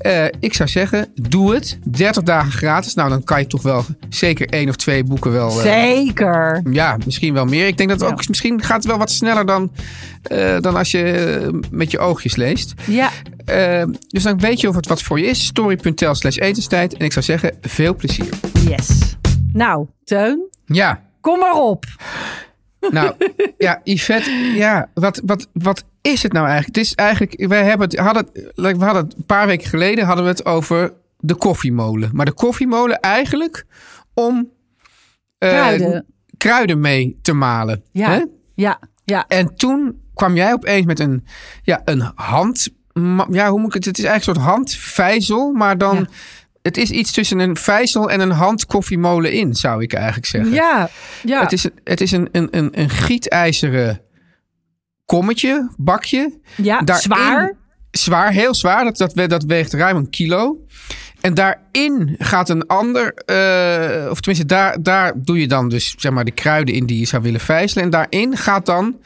Eh, 0.02 0.24
ik 0.40 0.54
zou 0.54 0.68
zeggen, 0.68 1.08
doe 1.14 1.54
het. 1.54 1.78
30 1.84 2.22
dagen 2.22 2.52
gratis. 2.52 2.94
Nou, 2.94 3.08
dan 3.08 3.24
kan 3.24 3.40
je 3.40 3.46
toch 3.46 3.62
wel 3.62 3.84
zeker 4.08 4.46
één 4.48 4.68
of 4.68 4.76
twee 4.76 5.04
boeken 5.04 5.32
wel... 5.32 5.48
eh, 5.48 5.56
Zeker. 5.62 6.62
ja, 6.70 6.96
misschien 7.04 7.34
wel 7.34 7.44
meer. 7.44 7.66
Ik 7.66 7.76
denk 7.76 7.88
dat 7.88 8.00
het 8.00 8.08
Ja. 8.08 8.14
ook 8.14 8.28
misschien 8.28 8.62
gaat 8.62 8.76
het 8.76 8.86
wel 8.86 8.98
wat 8.98 9.10
sneller 9.10 9.46
dan, 9.46 9.72
eh, 10.22 10.56
dan 10.60 10.76
als 10.76 10.90
je 10.90 11.60
met 11.70 11.90
je 11.90 11.98
oogjes 11.98 12.36
leest. 12.36 12.72
Ja, 12.86 13.10
dus 14.06 14.22
dan 14.22 14.38
weet 14.38 14.60
je 14.60 14.68
of 14.68 14.74
het 14.74 14.86
wat 14.86 15.02
voor 15.02 15.18
je 15.20 15.26
is. 15.26 15.44
Story.tel 15.46 16.14
slash 16.14 16.36
etenstijd. 16.36 16.94
En 16.96 17.04
ik 17.04 17.12
zou 17.12 17.24
zeggen, 17.24 17.56
veel 17.60 17.94
plezier. 17.96 18.28
yes. 18.68 19.16
Nou, 19.52 19.86
Teun, 20.04 20.48
Ja, 20.66 21.02
kom 21.20 21.38
maar 21.38 21.54
op. 21.54 21.84
nou, 22.90 23.12
ja, 23.58 23.80
Yvette, 23.84 24.30
ja, 24.54 24.88
wat, 24.94 25.20
wat, 25.24 25.48
wat 25.52 25.84
is 26.02 26.22
het 26.22 26.32
nou 26.32 26.46
eigenlijk? 26.46 26.76
Het 26.76 26.84
is 26.86 26.94
eigenlijk, 26.94 27.46
wij 27.48 27.64
hebben 27.64 27.88
het, 27.88 27.98
hadden, 27.98 28.28
we 28.54 28.84
hadden 28.84 29.04
het 29.04 29.14
een 29.16 29.26
paar 29.26 29.46
weken 29.46 29.68
geleden 29.68 30.04
hadden 30.04 30.24
we 30.24 30.30
het 30.30 30.44
over 30.44 30.92
de 31.18 31.34
koffiemolen. 31.34 32.10
Maar 32.12 32.24
de 32.26 32.32
koffiemolen 32.32 33.00
eigenlijk 33.00 33.64
om 34.14 34.50
eh, 35.38 35.48
Kruiden. 35.48 36.06
kruiden 36.36 36.80
mee 36.80 37.18
te 37.22 37.32
malen. 37.32 37.82
Ja, 37.92 38.10
Hè? 38.10 38.24
ja, 38.54 38.78
ja. 39.04 39.24
En 39.28 39.56
toen 39.56 40.00
kwam 40.14 40.36
jij 40.36 40.52
opeens 40.52 40.86
met 40.86 41.00
een, 41.00 41.26
ja, 41.62 41.82
een 41.84 42.12
hand. 42.14 42.68
Ja, 43.30 43.50
hoe 43.50 43.58
moet 43.60 43.66
ik 43.68 43.74
het? 43.74 43.84
Het 43.84 43.98
is 43.98 44.04
eigenlijk 44.04 44.38
een 44.38 44.44
soort 44.44 44.54
handvijzel, 44.56 45.52
maar 45.52 45.78
dan. 45.78 45.96
Ja. 45.96 46.06
Het 46.62 46.76
is 46.76 46.90
iets 46.90 47.12
tussen 47.12 47.38
een 47.38 47.56
vijzel 47.56 48.10
en 48.10 48.20
een 48.20 48.30
handkoffiemolen 48.30 49.32
in, 49.32 49.54
zou 49.54 49.82
ik 49.82 49.92
eigenlijk 49.92 50.26
zeggen. 50.26 50.52
Ja, 50.52 50.88
ja. 51.22 51.40
Het 51.40 51.52
is, 51.52 51.66
het 51.84 52.00
is 52.00 52.12
een, 52.12 52.28
een, 52.32 52.48
een, 52.50 52.80
een 52.80 52.90
gietijzeren 52.90 54.00
kommetje, 55.16 55.70
bakje. 55.76 56.38
ja, 56.56 56.80
Daarin- 56.80 57.04
zwaar. 57.04 57.56
Zwaar, 57.90 58.30
heel 58.32 58.54
zwaar. 58.54 58.84
Dat, 58.84 58.96
dat, 58.96 59.30
dat 59.30 59.44
weegt 59.44 59.72
ruim 59.72 59.96
een 59.96 60.10
kilo. 60.10 60.58
En 61.20 61.34
daarin 61.34 62.14
gaat 62.18 62.48
een 62.48 62.66
ander, 62.66 63.14
eh, 63.14 64.10
of 64.10 64.20
tenminste, 64.20 64.46
daar, 64.46 64.82
daar 64.82 65.12
doe 65.16 65.40
je 65.40 65.48
dan 65.48 65.68
dus 65.68 65.94
zeg 65.98 66.12
maar 66.12 66.24
de 66.24 66.30
kruiden 66.30 66.74
in 66.74 66.86
die 66.86 66.98
je 66.98 67.06
zou 67.06 67.22
willen 67.22 67.40
vijzelen. 67.40 67.84
En 67.84 67.90
daarin 67.90 68.36
gaat 68.36 68.66
dan, 68.66 68.96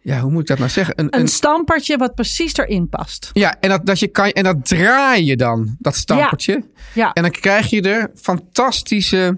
ja, 0.00 0.20
hoe 0.20 0.30
moet 0.30 0.40
ik 0.40 0.46
dat 0.46 0.58
nou 0.58 0.70
zeggen? 0.70 0.94
Een, 1.00 1.06
Een 1.10 1.20
een, 1.20 1.28
stampertje 1.28 1.96
wat 1.96 2.14
precies 2.14 2.56
erin 2.56 2.88
past. 2.88 3.30
ja, 3.32 3.56
en 3.60 3.68
dat, 3.68 3.86
dat 3.86 3.98
je 3.98 4.08
kan, 4.08 4.28
en 4.30 4.44
dat 4.44 4.64
draai 4.68 5.24
je 5.24 5.36
dan, 5.36 5.76
dat 5.78 5.96
stampertje. 5.96 6.62
Ja, 6.94 7.12
En 7.12 7.22
dan 7.22 7.30
krijg 7.30 7.70
je 7.70 7.82
er 7.82 8.10
fantastische 8.14 9.36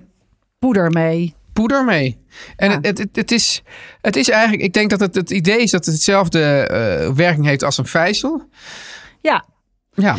poeder 0.58 0.90
mee. 0.90 1.34
Poeder 1.54 1.84
mee. 1.84 2.22
En 2.56 2.70
Ja. 2.70 2.78
het, 2.80 2.98
het, 2.98 3.16
het, 3.16 3.30
is, 3.30 3.62
het 4.00 4.16
is 4.16 4.28
eigenlijk, 4.28 4.62
ik 4.62 4.72
denk 4.72 4.90
dat 4.90 5.00
het, 5.00 5.14
het 5.14 5.30
idee 5.30 5.58
is 5.58 5.70
dat 5.70 5.84
het 5.84 5.94
hetzelfde 5.94 6.40
eh, 6.42 7.10
werking 7.14 7.46
heeft 7.46 7.62
als 7.62 7.78
een 7.78 7.86
vijzel. 7.86 8.48
Ja, 9.20 9.44
Ja, 9.94 10.16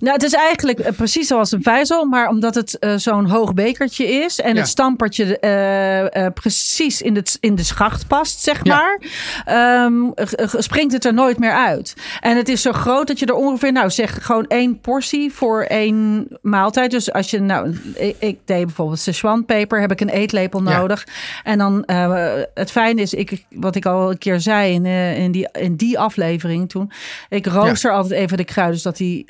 Nou, 0.00 0.12
het 0.12 0.22
is 0.22 0.32
eigenlijk 0.34 0.78
eh, 0.78 0.92
precies 0.96 1.26
zoals 1.26 1.52
een 1.52 1.62
vijzel, 1.62 2.04
maar 2.04 2.28
omdat 2.28 2.54
het 2.54 2.78
eh, 2.78 2.94
zo'n 2.96 3.26
hoog 3.26 3.54
bekertje 3.54 4.06
is 4.06 4.40
en 4.40 4.54
Ja. 4.54 4.60
het 4.60 4.68
stampertje 4.68 5.38
eh, 5.38 6.26
precies 6.34 7.02
in 7.02 7.14
de, 7.14 7.22
in 7.40 7.54
de 7.54 7.62
schacht 7.62 8.06
past, 8.06 8.40
zeg 8.42 8.60
Ja. 8.64 8.74
maar, 8.76 8.98
ehm, 9.44 9.94
springt 10.58 10.92
het 10.92 11.04
er 11.04 11.14
nooit 11.14 11.38
meer 11.38 11.52
uit. 11.52 11.94
En 12.20 12.36
het 12.36 12.48
is 12.48 12.62
zo 12.62 12.72
groot 12.72 13.06
dat 13.06 13.18
je 13.18 13.26
er 13.26 13.34
ongeveer, 13.34 13.72
nou 13.72 13.90
zeg 13.90 14.24
gewoon 14.24 14.46
één 14.46 14.80
portie 14.80 15.32
voor 15.32 15.62
één 15.62 16.28
maaltijd. 16.42 16.90
Dus 16.90 17.12
als 17.12 17.30
je, 17.30 17.40
nou, 17.40 17.76
ik, 17.94 18.16
ik 18.18 18.38
deed 18.44 18.64
bijvoorbeeld 18.66 18.98
Szechuanpeper, 18.98 19.80
heb 19.80 19.92
ik 19.92 20.00
een 20.00 20.08
eetlepel 20.08 20.62
Ja. 20.64 20.78
nodig. 20.78 21.06
En 21.44 21.58
dan, 21.58 21.82
het 22.54 22.70
fijne 22.70 23.00
is, 23.00 23.14
ik, 23.14 23.44
wat 23.50 23.74
ik 23.74 23.86
al 23.86 24.10
een 24.10 24.18
keer 24.18 24.40
zei 24.40 24.72
in, 24.72 24.86
in, 24.86 25.30
die, 25.32 25.48
in 25.52 25.76
die 25.76 25.98
aflevering 25.98 26.68
toen, 26.68 26.90
ik 27.28 27.46
rooster 27.46 27.92
altijd 27.92 28.20
even 28.20 28.36
de 28.36 28.44
kruiden, 28.44 28.80
zodat 28.80 28.96
die 28.98 29.26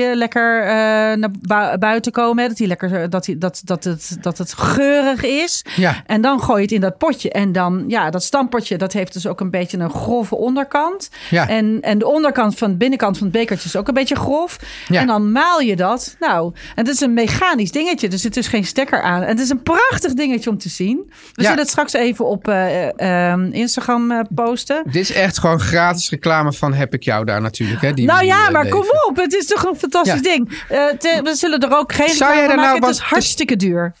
lekker 0.00 0.60
eh, 0.62 0.68
naar 1.16 1.30
bui- 1.40 1.78
buiten 1.78 2.12
komen. 2.12 2.42
hè. 2.42 2.48
Dat, 2.48 2.56
die 2.58 2.66
lekker, 2.66 3.10
dat, 3.10 3.24
die, 3.24 3.38
dat, 3.38 3.60
dat, 3.64 3.84
het, 3.84 4.16
dat 4.20 4.38
het 4.38 4.52
geurig 4.52 5.22
is. 5.24 5.64
Ja. 5.76 6.02
En 6.06 6.20
dan 6.20 6.40
gooi 6.42 6.56
je 6.56 6.62
het 6.62 6.72
in 6.72 6.80
dat 6.80 6.98
potje. 6.98 7.30
En 7.30 7.52
dan, 7.52 7.84
ja, 7.88 8.10
dat 8.10 8.22
stampotje, 8.22 8.76
dat 8.78 8.92
heeft 8.92 9.12
dus 9.12 9.26
ook 9.26 9.40
een 9.40 9.50
beetje 9.50 9.78
een 9.78 9.90
grove 9.90 10.34
onderkant. 10.36 11.10
Ja. 11.30 11.48
En, 11.48 11.78
en 11.80 11.98
de 11.98 12.06
onderkant 12.06 12.58
van 12.58 12.70
de 12.70 12.76
binnenkant 12.76 13.18
van 13.18 13.26
het 13.26 13.36
bekertje 13.36 13.68
is 13.68 13.76
ook 13.76 13.88
een 13.88 13.94
beetje 13.94 14.16
grof. 14.16 14.58
Ja. 14.88 15.00
En 15.00 15.06
dan 15.06 15.32
maal 15.32 15.60
je 15.60 15.76
dat. 15.76 16.16
Nou, 16.20 16.52
en 16.74 16.86
het 16.86 16.94
is 16.94 17.00
een 17.00 17.14
mechanisch 17.14 17.70
dingetje. 17.72 18.08
Er 18.08 18.18
zit 18.18 18.34
dus 18.34 18.48
geen 18.48 18.64
stekker 18.64 19.02
aan. 19.02 19.22
En 19.22 19.28
het 19.28 19.40
is 19.40 19.50
een 19.50 19.62
prachtig 19.62 20.12
dingetje 20.14 20.50
om 20.50 20.58
te 20.58 20.68
zien. 20.68 21.10
We 21.34 21.42
zullen 21.42 21.58
het 21.58 21.68
straks 21.68 21.92
even 21.92 22.26
op 22.26 22.48
eh, 22.48 23.30
eh, 23.32 23.38
Instagram 23.50 24.10
eh, 24.10 24.20
posten. 24.34 24.82
Dit 24.84 24.94
is 24.94 25.12
echt 25.12 25.38
gewoon 25.38 25.60
gratis 25.60 26.10
reclame 26.10 26.52
van 26.52 26.74
heb 26.74 26.94
ik 26.94 27.02
jou 27.02 27.24
daar 27.24 27.40
natuurlijk. 27.40 27.80
Hè, 27.82 27.92
die 27.92 28.06
Nou 28.06 28.24
ja, 28.24 28.46
eh, 28.46 28.52
maar 28.52 28.64
leven. 28.64 28.78
kom 28.78 28.88
op. 29.08 29.16
Het 29.16 29.34
is 29.34 29.46
toch 29.46 29.64
een 29.64 29.76
fantastisch 29.90 30.14
Ja. 30.14 30.20
ding. 30.36 30.62
Eh, 30.68 30.86
te- 30.86 31.20
we 31.24 31.34
zullen 31.34 31.60
er 31.60 31.76
ook 31.76 31.92
geen 31.92 32.08
Zou 32.08 32.34
jij 32.36 32.46
daar 32.46 32.56
maken. 32.56 32.72
nou 32.80 32.86
het 32.86 32.94
is 32.94 32.98
hartstikke 33.00 33.56
duur. 33.56 33.92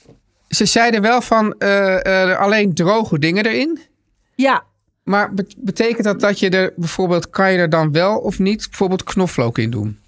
Ze 0.48 0.64
zeiden 0.64 1.02
wel 1.02 1.20
van 1.20 1.54
eh, 1.58 2.30
eh, 2.30 2.38
alleen 2.38 2.74
droge 2.74 3.18
dingen 3.18 3.46
erin. 3.46 3.80
Ja, 4.34 4.62
Maar 5.02 5.34
bet- 5.34 5.54
betekent 5.58 6.04
dat 6.04 6.20
dat 6.20 6.38
je 6.38 6.50
er 6.50 6.72
bijvoorbeeld, 6.76 7.30
kan 7.30 7.52
je 7.52 7.58
er 7.58 7.70
dan 7.70 7.92
wel 7.92 8.18
of 8.18 8.38
niet 8.38 8.66
bijvoorbeeld 8.68 9.02
knoflook 9.02 9.58
in 9.58 9.70
doen? 9.70 9.98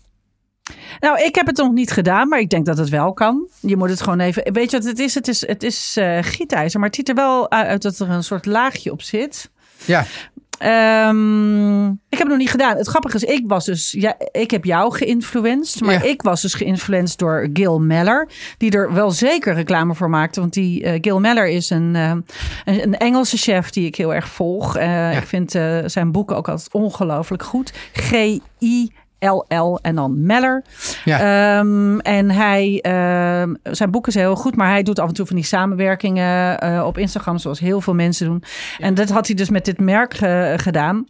Nou, 1.00 1.22
ik 1.22 1.34
heb 1.34 1.46
het 1.46 1.56
nog 1.56 1.72
niet 1.72 1.90
gedaan, 1.90 2.28
maar 2.28 2.38
ik 2.38 2.50
denk 2.50 2.66
dat 2.66 2.78
het 2.78 2.88
wel 2.88 3.12
kan. 3.12 3.48
Je 3.60 3.76
moet 3.76 3.88
het 3.90 4.00
gewoon 4.02 4.20
even. 4.20 4.52
Weet 4.52 4.70
je 4.70 4.76
wat 4.76 4.86
het 4.86 4.98
is? 4.98 5.14
Het 5.14 5.28
is, 5.28 5.46
het 5.46 5.62
is 5.62 5.96
gietijzer, 6.20 6.78
maar 6.80 6.88
het 6.88 6.96
ziet 6.98 7.08
er 7.08 7.14
wel 7.14 7.50
uit 7.50 7.82
dat 7.82 7.98
er 7.98 8.10
een 8.10 8.24
soort 8.24 8.46
laagje 8.46 8.92
op 8.92 9.02
zit. 9.02 9.50
Ja, 9.84 10.04
Ehm, 10.64 11.86
ik 11.88 12.18
heb 12.18 12.20
het 12.20 12.28
nog 12.28 12.38
niet 12.38 12.50
gedaan. 12.50 12.76
Het 12.76 12.86
grappige 12.86 13.16
is, 13.16 13.22
ik 13.22 13.44
was 13.46 13.64
dus, 13.64 13.92
ja, 13.98 14.16
ik 14.32 14.50
heb 14.50 14.64
jou 14.64 14.94
geïnfluenced, 14.94 15.80
maar 15.82 15.92
Ja. 15.92 16.02
ik 16.02 16.22
was 16.22 16.42
dus 16.42 16.54
geïnfluenced 16.54 17.18
door 17.18 17.48
Gil 17.52 17.80
Meller, 17.80 18.28
die 18.58 18.70
er 18.70 18.92
wel 18.92 19.10
zeker 19.10 19.54
reclame 19.54 19.94
voor 19.94 20.10
maakte, 20.10 20.40
want 20.40 20.52
die 20.52 20.82
uh, 20.82 20.92
Gil 21.00 21.20
Meller 21.20 21.48
is 21.48 21.70
een, 21.70 21.94
uh, 21.94 22.10
een, 22.64 22.82
een, 22.82 22.96
Engelse 22.98 23.36
chef 23.36 23.70
die 23.70 23.86
ik 23.86 23.96
heel 23.96 24.14
erg 24.14 24.28
volg. 24.28 24.76
Uh, 24.76 24.84
ja. 24.84 25.10
Ik 25.10 25.26
vind 25.26 25.50
zijn 25.86 26.12
boeken 26.12 26.36
ook 26.36 26.48
altijd 26.48 26.72
ongelooflijk 26.72 27.42
goed. 27.42 27.72
G 27.92 28.12
I 28.60 28.92
LL 29.30 29.78
en 29.82 29.94
dan 29.94 30.26
Meller. 30.26 30.64
Ja. 31.04 31.58
Um, 31.58 32.00
en 32.00 32.30
hij, 32.30 32.84
uh, 32.86 33.54
zijn 33.62 33.90
boeken 33.90 34.12
zijn 34.12 34.24
heel 34.24 34.36
goed, 34.36 34.56
maar 34.56 34.68
hij 34.68 34.82
doet 34.82 34.98
af 34.98 35.08
en 35.08 35.14
toe 35.14 35.26
van 35.26 35.36
die 35.36 35.44
samenwerkingen 35.44 36.64
uh, 36.64 36.84
op 36.86 36.98
Instagram, 36.98 37.38
zoals 37.38 37.60
heel 37.60 37.80
veel 37.80 37.94
mensen 37.94 38.26
doen. 38.26 38.42
Ja. 38.78 38.84
En 38.84 38.94
dat 38.94 39.10
had 39.10 39.26
hij 39.26 39.36
dus 39.36 39.50
met 39.50 39.64
dit 39.64 39.80
merk 39.80 40.20
uh, 40.20 40.52
gedaan. 40.56 41.06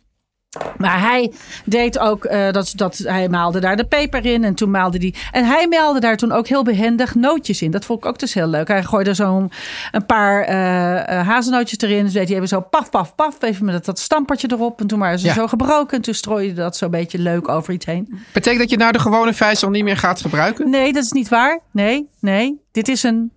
Maar 0.77 1.01
hij 1.01 1.33
deed 1.65 1.99
ook 1.99 2.25
uh, 2.25 2.51
dat, 2.51 2.73
dat 2.77 2.97
hij 2.97 3.29
maalde 3.29 3.61
daar 3.61 3.77
de 3.77 3.85
peper 3.85 4.27
in 4.27 4.45
en 4.45 4.55
toen 4.55 4.71
maalde 4.71 4.99
hij. 4.99 5.15
En 5.31 5.45
hij 5.45 5.67
maalde 5.69 6.01
daar 6.01 6.17
toen 6.17 6.33
ook 6.33 6.49
heel 6.49 6.63
behendig 6.63 7.15
nootjes 7.15 7.63
in. 7.63 7.71
Dat 7.71 7.85
vond 7.85 7.99
ik 7.99 8.07
ook 8.07 8.19
dus 8.19 8.35
heel 8.35 8.47
leuk. 8.47 8.69
Hij 8.69 8.83
gooide 8.83 9.15
zo'n 9.15 9.51
een 9.93 10.07
paar 10.07 10.49
uh, 10.49 11.27
hazelnootjes 11.27 11.79
erin. 11.79 12.05
Dus 12.05 12.13
deed 12.13 12.29
hij 12.29 12.37
even 12.37 12.49
zo 12.49 12.61
paf, 12.61 12.91
paf, 12.91 13.15
paf. 13.15 13.43
Even 13.43 13.65
met 13.65 13.75
dat, 13.75 13.85
dat 13.85 13.99
stampertje 13.99 14.49
erop. 14.51 14.81
En 14.81 14.87
toen 14.87 14.99
waren 14.99 15.19
ze 15.19 15.27
ja. 15.27 15.35
zo 15.35 15.47
gebroken. 15.47 15.97
En 15.97 16.03
toen 16.03 16.15
strooide 16.15 16.55
dat 16.55 16.77
zo'n 16.77 16.91
beetje 16.91 17.19
leuk 17.19 17.49
over 17.49 17.73
iets 17.73 17.87
heen. 17.87 18.19
Betekent 18.33 18.61
dat 18.61 18.71
je 18.71 18.77
nou 18.77 18.93
de 18.93 18.99
gewone 18.99 19.33
vijzel 19.33 19.71
niet 19.71 19.85
meer 19.85 19.97
gaat 19.97 20.21
gebruiken? 20.21 20.71
Nee, 20.71 20.93
dat 20.93 21.05
is 21.05 21.13
niet 21.13 21.29
waar. 21.29 21.61
Nee, 21.71 22.09
nee. 22.21 22.61
Dit 22.73 22.89
is 22.89 23.03
een 23.03 23.33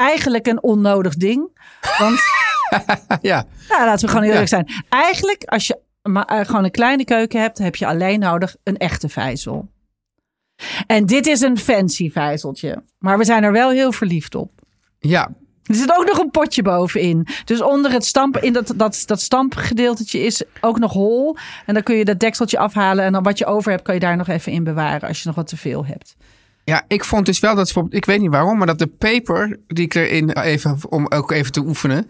eigenlijk 0.00 0.46
een 0.46 0.62
onnodig 0.62 1.14
ding. 1.14 1.48
Want. 1.98 2.20
ja. 3.30 3.44
Nou, 3.68 3.84
laten 3.84 4.06
we 4.06 4.12
gewoon 4.12 4.28
eerlijk 4.28 4.48
ja. 4.48 4.56
zijn. 4.56 4.84
Eigenlijk, 4.88 5.44
als 5.44 5.66
je 5.66 5.78
maar 6.02 6.32
uh, 6.32 6.44
gewoon 6.46 6.64
een 6.64 6.70
kleine 6.70 7.04
keuken 7.04 7.40
hebt, 7.40 7.58
heb 7.58 7.76
je 7.76 7.86
alleen 7.86 8.20
nodig 8.20 8.56
een 8.62 8.76
echte 8.76 9.08
vijzel. 9.08 9.68
En 10.86 11.06
dit 11.06 11.26
is 11.26 11.40
een 11.40 11.58
fancy 11.58 12.10
vijzeltje. 12.10 12.82
Maar 12.98 13.18
we 13.18 13.24
zijn 13.24 13.42
er 13.42 13.52
wel 13.52 13.70
heel 13.70 13.92
verliefd 13.92 14.34
op. 14.34 14.50
Ja. 14.98 15.32
Er 15.62 15.74
zit 15.74 15.96
ook 15.96 16.06
nog 16.06 16.18
een 16.18 16.30
potje 16.30 16.62
bovenin. 16.62 17.26
Dus 17.44 17.62
onder 17.62 17.92
het 17.92 18.04
stamp, 18.04 18.36
in 18.36 18.52
dat, 18.52 18.72
dat, 18.76 19.02
dat 19.06 19.20
stampgedeeltetje 19.20 20.20
is 20.20 20.42
ook 20.60 20.78
nog 20.78 20.92
hol. 20.92 21.36
En 21.66 21.74
dan 21.74 21.82
kun 21.82 21.96
je 21.96 22.04
dat 22.04 22.20
dekseltje 22.20 22.58
afhalen. 22.58 23.04
En 23.04 23.12
dan 23.12 23.22
wat 23.22 23.38
je 23.38 23.46
over 23.46 23.70
hebt, 23.70 23.82
kan 23.82 23.94
je 23.94 24.00
daar 24.00 24.16
nog 24.16 24.28
even 24.28 24.52
in 24.52 24.64
bewaren. 24.64 25.08
Als 25.08 25.22
je 25.22 25.26
nog 25.26 25.36
wat 25.36 25.48
te 25.48 25.56
veel 25.56 25.86
hebt. 25.86 26.16
Ja, 26.64 26.84
ik 26.88 27.04
vond 27.04 27.26
dus 27.26 27.40
wel 27.40 27.54
dat, 27.54 27.74
ik 27.88 28.04
weet 28.04 28.20
niet 28.20 28.30
waarom, 28.30 28.58
maar 28.58 28.66
dat 28.66 28.78
de 28.78 28.86
peper 28.86 29.60
die 29.66 29.84
ik 29.84 29.94
erin 29.94 30.30
even, 30.30 30.78
om 30.88 31.06
ook 31.08 31.30
even 31.30 31.52
te 31.52 31.60
oefenen. 31.60 32.08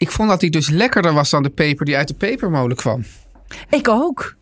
Ik 0.00 0.10
vond 0.10 0.28
dat 0.28 0.40
die 0.40 0.50
dus 0.50 0.68
lekkerder 0.68 1.12
was 1.12 1.30
dan 1.30 1.42
de 1.42 1.50
peper 1.50 1.84
die 1.84 1.96
uit 1.96 2.08
de 2.08 2.14
pepermolen 2.14 2.76
kwam. 2.76 3.04
Ik 3.68 3.88
ook. 3.88 4.34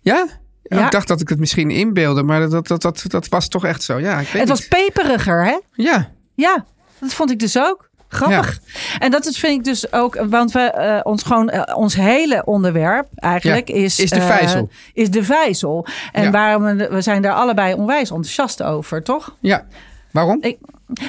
Ja? 0.00 0.26
ja. 0.62 0.84
Ik 0.84 0.90
dacht 0.90 1.08
dat 1.08 1.20
ik 1.20 1.28
het 1.28 1.38
misschien 1.38 1.70
inbeelde, 1.70 2.22
maar 2.22 2.48
dat, 2.48 2.66
dat, 2.66 2.82
dat, 2.82 3.04
dat 3.08 3.28
was 3.28 3.48
toch 3.48 3.64
echt 3.64 3.82
zo. 3.82 3.98
Ja, 3.98 4.20
ik 4.20 4.28
weet 4.28 4.40
het 4.40 4.48
was 4.48 4.60
niet. 4.60 4.68
peperiger, 4.68 5.44
hè? 5.44 5.58
Ja. 5.72 6.10
Ja, 6.34 6.64
dat 6.98 7.14
vond 7.14 7.30
ik 7.30 7.38
dus 7.38 7.58
ook. 7.58 7.90
Grappig. 8.08 8.60
Ja. 8.64 8.98
En 8.98 9.10
dat 9.10 9.26
is, 9.26 9.38
vind 9.38 9.58
ik 9.58 9.64
dus 9.64 9.92
ook, 9.92 10.24
want 10.28 10.52
we, 10.52 10.74
uh, 10.76 11.00
ons, 11.02 11.22
gewoon, 11.22 11.50
uh, 11.54 11.62
ons 11.74 11.94
hele 11.94 12.44
onderwerp 12.44 13.08
eigenlijk 13.14 13.68
ja, 13.68 13.74
is, 13.74 13.98
is 13.98 14.10
de 14.10 14.20
vijzel. 14.20 14.60
Uh, 14.60 15.02
is 15.02 15.10
de 15.10 15.24
vijzel. 15.24 15.86
En 16.12 16.22
ja. 16.22 16.30
waarom 16.30 16.62
we, 16.62 16.88
we 16.88 17.00
zijn 17.00 17.22
daar 17.22 17.34
allebei 17.34 17.74
onwijs 17.74 18.10
enthousiast 18.10 18.62
over, 18.62 19.02
toch? 19.02 19.36
Ja. 19.40 19.66
Waarom? 20.10 20.38
Ik, 20.40 20.58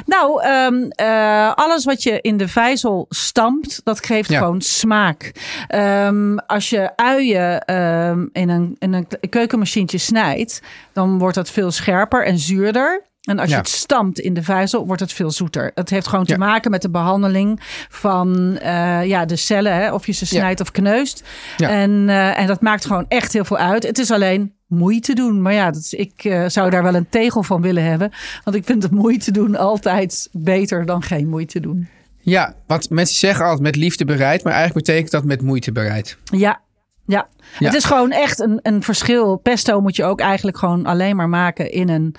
nou, 0.06 0.48
um, 0.48 0.92
uh, 1.02 1.54
alles 1.54 1.86
wat 1.86 2.04
je 2.04 2.22
in 2.22 2.38
de 2.38 2.48
vijzel 2.48 3.06
stampt, 3.10 3.82
dat 3.84 4.06
geeft 4.06 4.30
ja. 4.30 4.38
gewoon 4.38 4.62
smaak. 4.62 5.32
Um, 5.76 6.40
als 6.40 6.70
je 6.70 6.92
uien 6.96 7.76
um, 7.76 8.30
in, 8.34 8.50
een, 8.50 8.76
in 8.80 8.94
een 8.94 9.08
keukenmachientje 9.30 9.98
snijdt, 9.98 10.62
dan 10.94 11.18
wordt 11.18 11.36
dat 11.36 11.50
veel 11.50 11.72
scherper 11.72 12.26
en 12.26 12.38
zuurder. 12.38 13.06
En 13.22 13.40
als 13.40 13.50
ja. 13.50 13.56
je 13.56 13.62
het 13.62 13.70
stampt 13.70 14.20
in 14.20 14.34
de 14.34 14.44
vijzel, 14.44 14.86
wordt 14.86 15.02
het 15.02 15.14
veel 15.14 15.32
zoeter. 15.32 15.72
Het 15.76 15.90
heeft 15.90 16.08
gewoon 16.08 16.26
te 16.26 16.32
ja. 16.32 16.38
maken 16.38 16.72
met 16.72 16.82
de 16.82 16.90
behandeling 16.90 17.60
van 17.90 18.60
uh, 18.64 19.06
ja, 19.06 19.26
de 19.26 19.36
cellen. 19.36 19.74
Hè, 19.74 19.94
of 19.94 20.06
je 20.06 20.12
ze 20.12 20.26
snijdt 20.26 20.60
ja. 20.60 20.66
of 20.66 20.72
kneust. 20.72 21.24
En, 21.58 21.92
uh, 21.92 22.40
en 22.40 22.48
dat 22.48 22.62
maakt 22.62 22.86
gewoon 22.86 23.06
echt 23.08 23.34
heel 23.34 23.46
veel 23.46 23.58
uit. 23.58 23.84
Het 23.84 24.00
is 24.00 24.12
alleen 24.12 24.57
moeite 24.68 25.14
doen. 25.14 25.42
Maar 25.42 25.54
ja, 25.54 25.72
dat 25.72 25.82
is, 25.82 25.94
ik 25.94 26.24
uh, 26.24 26.48
zou 26.48 26.70
daar 26.70 26.84
wel 26.84 26.96
een 26.96 27.10
tegel 27.10 27.44
van 27.44 27.62
willen 27.62 27.84
hebben. 27.84 28.12
Want 28.44 28.56
ik 28.56 28.66
vind 28.66 28.84
het 28.84 28.92
moeite 28.92 29.32
doen 29.32 29.56
altijd 29.56 30.30
beter 30.32 30.86
dan 30.86 31.02
geen 31.02 31.28
moeite 31.28 31.60
doen. 31.60 31.88
Ja, 32.20 32.56
want 32.68 32.90
mensen 32.90 33.16
zeggen 33.16 33.46
altijd 33.46 33.64
met 33.64 33.76
liefde 33.76 34.06
bereid. 34.06 34.44
Maar 34.44 34.54
eigenlijk 34.54 34.86
betekent 34.86 35.12
dat 35.12 35.24
met 35.24 35.42
moeite 35.42 35.72
bereid. 35.72 36.18
Ja, 36.24 36.62
ja. 37.06 37.28
ja. 37.60 37.66
het 37.66 37.76
is 37.76 37.84
gewoon 37.84 38.12
echt 38.12 38.40
een, 38.40 38.60
een 38.62 38.84
verschil. 38.84 39.36
Pesto 39.36 39.82
moet 39.82 39.96
je 39.96 40.04
ook 40.04 40.20
eigenlijk 40.20 40.58
gewoon 40.58 40.86
alleen 40.86 41.16
maar 41.16 41.30
maken 41.30 41.72
in 41.72 41.90
een 41.90 42.16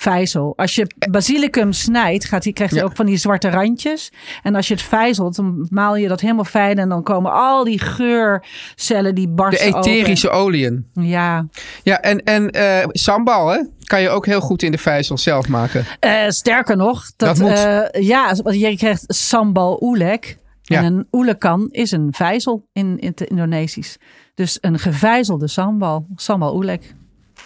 vijzel. 0.00 0.52
Als 0.56 0.74
je 0.74 0.86
basilicum 1.10 1.72
snijdt, 1.72 2.24
gaat 2.24 2.42
die, 2.42 2.52
krijgt 2.52 2.72
hij 2.72 2.82
ja. 2.82 2.88
ook 2.88 2.96
van 2.96 3.06
die 3.06 3.16
zwarte 3.16 3.48
randjes. 3.48 4.12
En 4.42 4.54
als 4.54 4.68
je 4.68 4.74
het 4.74 4.82
vijzelt, 4.82 5.36
dan 5.36 5.66
maal 5.70 5.96
je 5.96 6.08
dat 6.08 6.20
helemaal 6.20 6.44
fijn. 6.44 6.78
En 6.78 6.88
dan 6.88 7.02
komen 7.02 7.32
al 7.32 7.64
die 7.64 7.80
geurcellen 7.80 9.14
die 9.14 9.28
barsten 9.28 9.70
De 9.70 9.78
etherische 9.78 10.28
open. 10.28 10.40
oliën. 10.40 10.86
Ja. 10.92 11.46
Ja, 11.82 12.00
en, 12.00 12.22
en 12.24 12.56
uh, 12.56 12.84
sambal, 12.88 13.48
hè? 13.48 13.62
Kan 13.84 14.00
je 14.00 14.08
ook 14.08 14.26
heel 14.26 14.40
goed 14.40 14.62
in 14.62 14.70
de 14.70 14.78
vijzel 14.78 15.18
zelf 15.18 15.48
maken. 15.48 15.84
Uh, 16.04 16.28
sterker 16.28 16.76
nog, 16.76 17.06
dat, 17.16 17.36
dat 17.36 17.38
moet. 17.38 17.58
Uh, 17.58 18.02
ja, 18.06 18.34
je 18.50 18.76
krijgt 18.76 19.04
sambal 19.06 19.78
oelek. 19.82 20.38
Ja. 20.62 20.78
En 20.78 20.84
een 20.84 21.06
oelekan 21.12 21.68
is 21.70 21.90
een 21.90 22.08
vijzel 22.12 22.68
in, 22.72 22.98
in 22.98 23.08
het 23.08 23.20
Indonesisch. 23.20 23.96
Dus 24.34 24.58
een 24.60 24.78
gevijzelde 24.78 25.48
sambal. 25.48 26.06
Sambal 26.16 26.54
oelek. 26.54 26.94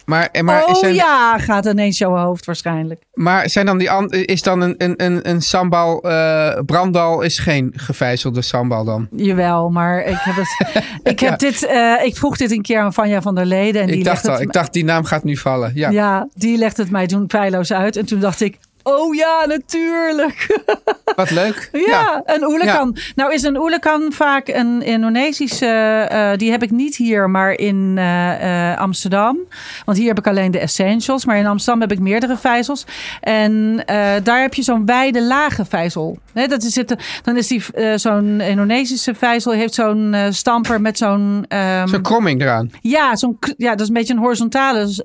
Maar, 0.05 0.29
maar 0.43 0.65
oh 0.65 0.75
zijn, 0.75 0.95
ja, 0.95 1.39
gaat 1.39 1.67
ineens 1.67 1.99
jouw 1.99 2.17
hoofd 2.17 2.45
waarschijnlijk. 2.45 3.03
Maar 3.15 3.49
zijn 3.51 3.67
dan 3.67 3.79
die 3.79 3.89
is 4.25 4.43
dan 4.43 4.61
een, 4.61 4.75
een, 4.79 4.95
een, 4.97 5.29
een 5.29 5.43
sambal, 5.43 6.07
uh, 6.07 6.59
brandal 6.67 7.21
is 7.23 7.39
geen 7.39 7.73
gevijzelde 7.77 8.43
sambal 8.43 8.85
dan? 8.85 9.09
Jawel, 9.17 9.71
maar 9.71 10.05
ik 10.05 10.19
heb 10.19 10.37
het. 10.37 10.83
ik 11.13 11.21
heb 11.21 11.31
ja. 11.31 11.37
dit. 11.37 11.63
Uh, 11.63 12.05
ik 12.05 12.17
vroeg 12.17 12.37
dit 12.37 12.51
een 12.51 12.63
keer 12.63 12.81
aan 12.81 12.93
Vanja 12.93 13.23
van 13.23 13.35
der 13.35 13.47
Leden. 13.47 13.81
En 13.81 13.87
die 13.87 13.97
ik 13.97 14.05
dacht 14.05 14.27
al, 14.29 14.33
het, 14.33 14.43
ik 14.43 14.53
dacht 14.53 14.73
die 14.73 14.85
naam 14.85 15.05
gaat 15.05 15.25
nu 15.25 15.37
vallen. 15.37 15.73
Ja, 15.75 15.91
ja 15.91 16.29
die 16.35 16.59
legt 16.59 16.77
het 16.77 16.91
mij 16.91 17.07
toen 17.07 17.25
feilloos 17.29 17.73
uit. 17.73 17.97
En 17.97 18.07
toen 18.07 18.21
dacht 18.21 18.41
ik. 18.41 18.59
Oh 18.83 19.15
ja, 19.15 19.45
natuurlijk. 19.47 20.61
Wat 21.17 21.31
leuk. 21.31 21.69
ja, 21.73 21.81
ja, 21.87 22.23
een 22.25 22.45
oelekan. 22.45 22.93
Ja. 22.95 23.03
Nou 23.15 23.33
is 23.33 23.43
een 23.43 23.57
oelekan 23.57 24.13
vaak 24.13 24.49
een 24.49 24.83
Indonesische... 24.83 26.09
Uh, 26.13 26.31
die 26.37 26.51
heb 26.51 26.63
ik 26.63 26.71
niet 26.71 26.97
hier, 26.97 27.31
maar 27.31 27.53
in 27.53 27.95
uh, 27.97 28.43
uh, 28.43 28.79
Amsterdam. 28.79 29.39
Want 29.85 29.99
hier 29.99 30.09
heb 30.09 30.19
ik 30.19 30.27
alleen 30.27 30.51
de 30.51 30.59
essentials. 30.59 31.25
Maar 31.25 31.37
in 31.37 31.47
Amsterdam 31.47 31.81
heb 31.81 31.93
ik 31.93 31.99
meerdere 31.99 32.37
vijzels. 32.37 32.87
En 33.21 33.83
daar 34.23 34.41
heb 34.41 34.55
je 34.55 34.63
zo'n 34.63 34.87
wijde 34.87 35.23
lage 35.23 35.65
vijzel. 35.65 36.19
He, 36.33 36.47
dat 36.47 36.63
is 36.63 36.77
het, 36.77 36.97
dan 37.23 37.37
is 37.37 37.47
die 37.47 37.63
zo'n 37.97 38.41
Indonesische 38.41 39.15
vijzel... 39.15 39.53
heeft 39.53 39.75
zo'n 39.75 40.17
stamper 40.31 40.81
met 40.81 40.99
zo'n... 40.99 41.45
Um, 41.49 41.89
zo'n 41.89 42.03
kromming 42.03 42.41
eraan. 42.41 42.71
Ja, 42.81 43.17
zo'n, 43.17 43.39
ja, 43.57 43.71
dat 43.71 43.81
is 43.81 43.89
een 43.89 43.95
beetje 43.95 44.15
een 44.15 44.21
horizontale 44.21 45.05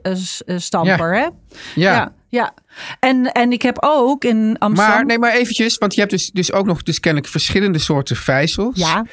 stamper. 0.57 1.15
Ja. 1.15 1.21
Hè? 1.21 1.27
ja. 1.75 1.93
ja. 1.95 2.15
Ja, 2.29 2.53
en, 2.99 3.31
en 3.31 3.51
ik 3.51 3.61
heb 3.61 3.77
ook 3.79 4.23
in 4.23 4.55
Amsterdam... 4.59 4.95
Maar, 4.95 5.05
nee, 5.05 5.19
maar 5.19 5.31
eventjes, 5.31 5.77
want 5.77 5.93
je 5.93 5.99
hebt 5.99 6.11
dus, 6.11 6.31
dus 6.31 6.51
ook 6.51 6.65
nog 6.65 6.83
dus 6.83 6.99
kennelijk 6.99 7.31
verschillende 7.31 7.79
soorten 7.79 8.15
vijzels. 8.15 8.75
Ja. 8.75 9.05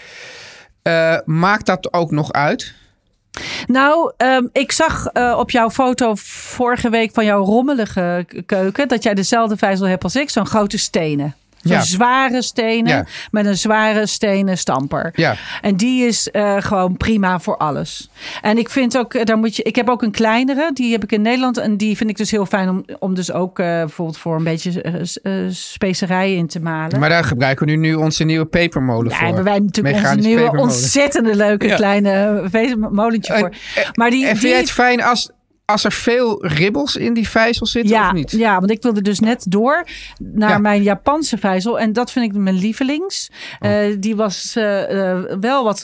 Uh, 0.83 1.21
maakt 1.25 1.67
dat 1.67 1.93
ook 1.93 2.11
nog 2.11 2.33
uit? 2.33 2.75
Nou, 3.67 4.13
um, 4.17 4.49
ik 4.53 4.73
zag 4.73 5.07
uh, 5.13 5.37
op 5.39 5.51
jouw 5.51 5.71
foto 5.71 6.13
vorige 6.17 6.91
week 6.91 7.11
van 7.13 7.25
jouw 7.25 7.45
rommelige 7.45 8.27
keuken... 8.47 8.89
dat 8.89 9.03
jij 9.03 9.15
dezelfde 9.15 9.57
vijzel 9.57 9.87
hebt 9.87 10.05
als 10.05 10.17
ik, 10.17 10.31
zo'n 10.31 10.47
grote 10.47 10.79
stenen. 10.79 11.35
Ja. 11.73 11.81
zware 11.81 12.43
stenen 12.43 12.93
Ja. 12.97 13.05
met 13.31 13.47
een 13.47 13.57
zware 13.57 14.07
stenen 14.07 14.59
stamper. 14.59 15.11
Ja. 15.15 15.35
En 15.61 15.77
die 15.77 16.07
is 16.07 16.31
eh, 16.31 16.57
gewoon 16.59 16.97
prima 16.97 17.39
voor 17.41 17.57
alles. 17.57 18.09
En 18.43 18.59
ik 18.59 18.69
vind 18.71 18.99
ook, 18.99 19.15
eh, 19.15 19.25
daar 19.25 19.39
moet 19.39 19.57
je, 19.57 19.63
ik 19.63 19.77
heb 19.77 19.89
ook 19.89 20.03
een 20.03 20.11
kleinere, 20.11 20.71
die 20.73 20.93
heb 20.93 21.03
ik 21.03 21.13
in 21.13 21.23
Nederland. 21.23 21.57
En 21.59 21.77
die 21.77 21.97
vind 21.97 22.11
ik 22.11 22.17
dus 22.17 22.31
heel 22.31 22.47
fijn 22.47 22.69
om, 22.69 22.85
om 22.99 23.15
dus 23.15 23.33
ook 23.33 23.59
eh, 23.59 23.67
bijvoorbeeld 23.67 24.19
voor 24.19 24.37
een 24.37 24.45
beetje 24.45 24.83
eh, 24.83 25.33
specerijen 25.51 26.37
in 26.37 26.47
te 26.47 26.61
malen. 26.61 26.99
Maar 27.01 27.09
daar 27.09 27.25
gebruiken 27.25 27.67
we 27.67 27.73
nu, 27.73 27.79
nu 27.79 27.95
onze 27.95 28.25
nieuwe 28.25 28.45
pepermolen 28.47 29.11
ja, 29.11 29.17
voor. 29.17 29.27
hebben 29.27 29.45
wij 29.45 29.59
natuurlijk 29.59 29.97
onze 29.97 30.15
nieuwe 30.15 30.57
ontzettende 30.57 31.37
leuke 31.37 31.75
kleine 31.75 32.43
molentje 32.91 33.33
En- 33.33 33.39
voor. 33.39 33.53
Maar 33.95 34.11
die, 34.11 34.23
En 34.23 34.29
vind 34.29 34.41
die- 34.41 34.51
jij 34.51 34.59
het 34.59 34.71
fijn 34.71 35.03
als, 35.03 35.31
als 35.65 35.85
er 35.85 35.93
veel 35.93 36.47
ribbels 36.47 36.97
in 36.97 37.15
die 37.15 37.29
vijzel 37.29 37.67
zitten 37.67 37.93
ja, 37.95 38.07
of 38.07 38.13
niet? 38.13 38.31
Ja, 38.31 38.59
want 38.59 38.71
ik 38.71 38.83
wilde 38.83 39.03
dus 39.03 39.21
net 39.21 39.45
door 39.49 39.87
naar 40.19 40.51
Ja. 40.51 40.59
mijn 40.59 40.83
Japanse 40.83 41.39
vijzel. 41.39 41.79
En 41.79 41.93
dat 41.93 42.13
vind 42.13 42.25
ik 42.35 42.41
mijn 42.41 42.57
lievelings. 42.57 43.31
Oh. 43.61 43.71
Eh, 43.71 43.97
die 43.99 44.17
was 44.17 44.57
eh, 44.57 45.11
eh, 45.13 45.25
wel 45.41 45.65
wat 45.65 45.81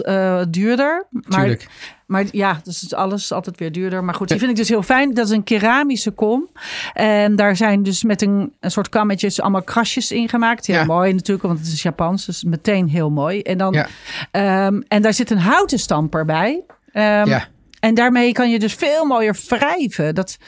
duurder. 0.53 1.07
Maar, 1.11 1.39
Tuurlijk. 1.41 1.67
maar 2.07 2.25
ja, 2.31 2.61
dus 2.65 2.83
is 2.85 2.95
alles 2.95 3.33
altijd 3.33 3.59
weer 3.59 3.73
duurder. 3.73 4.05
Maar 4.05 4.15
goed, 4.15 4.29
die 4.29 4.39
vind 4.39 4.51
ik 4.51 4.57
dus 4.57 4.69
heel 4.69 4.83
fijn. 4.83 5.15
Dat 5.15 5.27
is 5.27 5.33
een 5.33 5.45
keramische 5.45 6.11
kom. 6.11 6.49
En 6.93 7.37
daar 7.37 7.57
zijn 7.57 7.83
dus 7.83 8.03
met 8.05 8.23
een, 8.23 8.53
een 8.61 8.71
soort 8.71 8.89
kammetjes 8.89 9.41
allemaal 9.41 9.63
krasjes 9.63 10.13
in 10.13 10.29
gemaakt. 10.29 10.67
Heel 10.67 10.77
Ja. 10.77 10.85
mooi 10.85 11.13
natuurlijk, 11.13 11.47
want 11.47 11.59
het 11.59 11.69
is 11.69 11.83
Japans. 11.83 12.27
Dus 12.27 12.45
meteen 12.45 12.89
heel 12.89 13.11
mooi. 13.11 13.41
En, 13.43 13.59
dan, 13.59 13.73
Ja. 13.73 13.87
ehm, 14.31 14.81
en 14.89 15.03
daar 15.03 15.15
zit 15.15 15.31
een 15.31 15.39
houten 15.39 15.79
stamper 15.79 16.25
bij. 16.25 16.61
Ehm, 16.93 17.29
Ja. 17.29 17.47
En 17.81 17.95
daarmee 17.95 18.33
kan 18.33 18.51
je 18.51 18.59
dus 18.59 18.75
veel 18.75 19.05
mooier 19.05 19.37
wrijven. 19.49 20.15
Dat, 20.15 20.39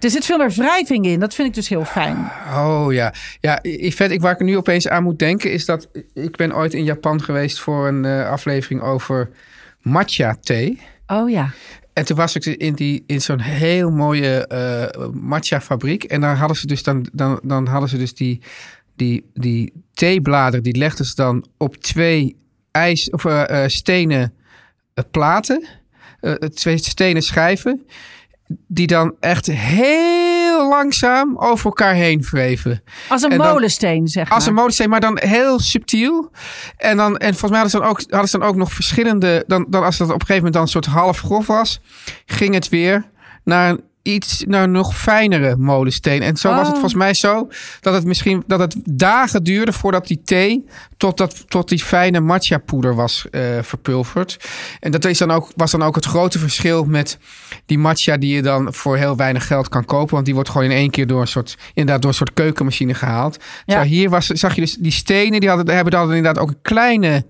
er 0.00 0.10
zit 0.10 0.24
veel 0.24 0.38
meer 0.38 0.50
wrijving 0.50 1.06
in. 1.06 1.20
Dat 1.20 1.34
vind 1.34 1.48
ik 1.48 1.54
dus 1.54 1.68
heel 1.68 1.84
fijn. 1.84 2.30
Oh 2.54 2.86
ja. 2.90 3.14
Ja, 3.40 3.58
Yvette, 3.62 4.14
ik, 4.14 4.20
waar 4.20 4.32
ik 4.32 4.40
nu 4.40 4.56
opeens 4.56 4.88
aan 4.88 5.02
moet 5.02 5.18
denken 5.18 5.52
is 5.52 5.64
dat 5.64 5.88
ik 6.14 6.36
ben 6.36 6.56
ooit 6.56 6.74
in 6.74 6.84
Japan 6.84 7.22
geweest 7.22 7.60
voor 7.60 7.88
een 7.88 8.04
eh, 8.04 8.30
aflevering 8.30 8.82
over 8.82 9.30
matcha 9.82 10.36
thee. 10.40 10.80
Oh 11.06 11.30
ja. 11.30 11.50
En 11.92 12.04
toen 12.04 12.16
was 12.16 12.36
ik 12.36 12.44
in, 12.44 12.74
die, 12.74 13.04
in 13.06 13.20
zo'n 13.20 13.40
heel 13.40 13.90
mooie 13.90 14.46
eh, 14.46 15.08
matcha 15.12 15.60
fabriek. 15.60 16.04
En 16.04 16.20
daar 16.20 16.36
hadden 16.36 16.56
ze 16.56 16.66
dus 16.66 16.82
dan, 16.82 17.08
dan, 17.12 17.40
dan 17.42 17.66
hadden 17.66 17.88
ze 17.88 17.98
dus 17.98 18.14
die, 18.14 18.42
die, 18.96 19.30
die 19.34 19.72
theebladeren, 19.92 20.62
die 20.62 20.76
legden 20.76 21.04
ze 21.04 21.14
dan 21.14 21.46
op 21.56 21.76
twee 21.76 22.36
ijs 22.70 23.10
of 23.10 23.24
eh, 23.24 23.66
stenen 23.66 24.34
platen. 25.10 25.66
Eh, 26.20 26.32
twee 26.32 26.76
stenen 26.78 27.22
schijven. 27.22 27.86
Die 28.66 28.86
dan 28.86 29.14
echt 29.20 29.46
heel 29.46 30.68
langzaam 30.68 31.38
over 31.38 31.64
elkaar 31.64 31.94
heen 31.94 32.22
wreven. 32.30 32.82
Als 33.08 33.22
een 33.22 33.28
dan- 33.38 33.52
molensteen, 33.52 34.08
zeg 34.08 34.24
maar. 34.24 34.34
Als 34.34 34.46
een 34.46 34.54
molensteen, 34.54 34.88
maar 34.88 35.00
dan 35.00 35.18
heel 35.20 35.58
subtiel. 35.60 36.30
En, 36.76 36.96
dan, 36.96 37.16
en 37.16 37.28
volgens 37.30 37.50
mij 37.50 37.60
hadden 37.60 37.70
ze 37.70 37.78
dan 37.78 37.88
ook, 37.88 38.00
hadden 38.10 38.28
ze 38.28 38.38
dan 38.38 38.48
ook 38.48 38.56
nog 38.56 38.72
verschillende. 38.72 39.44
Dan, 39.46 39.66
dan 39.68 39.84
als 39.84 39.98
het 39.98 40.08
op 40.08 40.14
een 40.14 40.26
gegeven 40.26 40.36
moment 40.36 40.54
dan 40.54 40.62
een 40.62 40.68
soort 40.68 40.86
half 40.86 41.18
grof 41.20 41.46
was, 41.46 41.80
ging 42.26 42.54
het 42.54 42.68
weer 42.68 43.10
naar 43.44 43.70
een 43.70 43.82
iets 44.08 44.44
naar 44.46 44.68
nog 44.68 44.96
fijnere 44.96 45.56
molensteen. 45.56 46.22
En 46.22 46.36
zo 46.36 46.48
was 46.48 46.58
het 46.58 46.66
Oh. 46.66 46.72
volgens 46.72 46.94
mij 46.94 47.14
zo 47.14 47.48
dat 47.80 47.94
het 47.94 48.04
misschien 48.04 48.42
dat 48.46 48.60
het 48.60 48.76
dagen 48.84 49.42
duurde 49.44 49.72
voordat 49.72 50.06
die 50.06 50.22
thee 50.22 50.64
tot, 50.96 51.16
dat, 51.16 51.50
tot 51.50 51.68
die 51.68 51.78
fijne 51.78 52.20
matcha 52.20 52.58
poeder 52.58 52.94
was 52.94 53.26
eh, 53.30 53.42
verpulverd. 53.62 54.36
En 54.80 54.90
dat 54.90 55.04
is 55.04 55.18
dan 55.18 55.30
ook, 55.30 55.50
was 55.56 55.70
dan 55.70 55.82
ook 55.82 55.94
het 55.94 56.04
grote 56.04 56.38
verschil 56.38 56.84
met 56.84 57.18
die 57.66 57.78
matcha 57.78 58.16
die 58.16 58.34
je 58.34 58.42
dan 58.42 58.74
voor 58.74 58.96
heel 58.96 59.16
weinig 59.16 59.46
geld 59.46 59.68
kan 59.68 59.84
kopen. 59.84 60.14
Want 60.14 60.24
die 60.24 60.34
wordt 60.34 60.50
gewoon 60.50 60.70
in 60.70 60.76
één 60.76 60.90
keer 60.90 61.06
door 61.06 61.20
een 61.20 61.26
soort, 61.26 61.56
inderdaad 61.74 62.02
door 62.02 62.10
een 62.10 62.16
soort 62.16 62.32
keukenmachine 62.32 62.94
gehaald. 62.94 63.36
Terwijl 63.66 63.88
hier 63.88 64.10
was, 64.10 64.26
zag 64.26 64.54
je 64.54 64.60
dus 64.60 64.74
die 64.74 64.92
stenen, 64.92 65.40
die 65.40 65.48
hadden, 65.48 65.74
hebben 65.74 65.92
dan 65.92 66.14
inderdaad 66.14 66.38
ook 66.38 66.54
kleine 66.62 67.26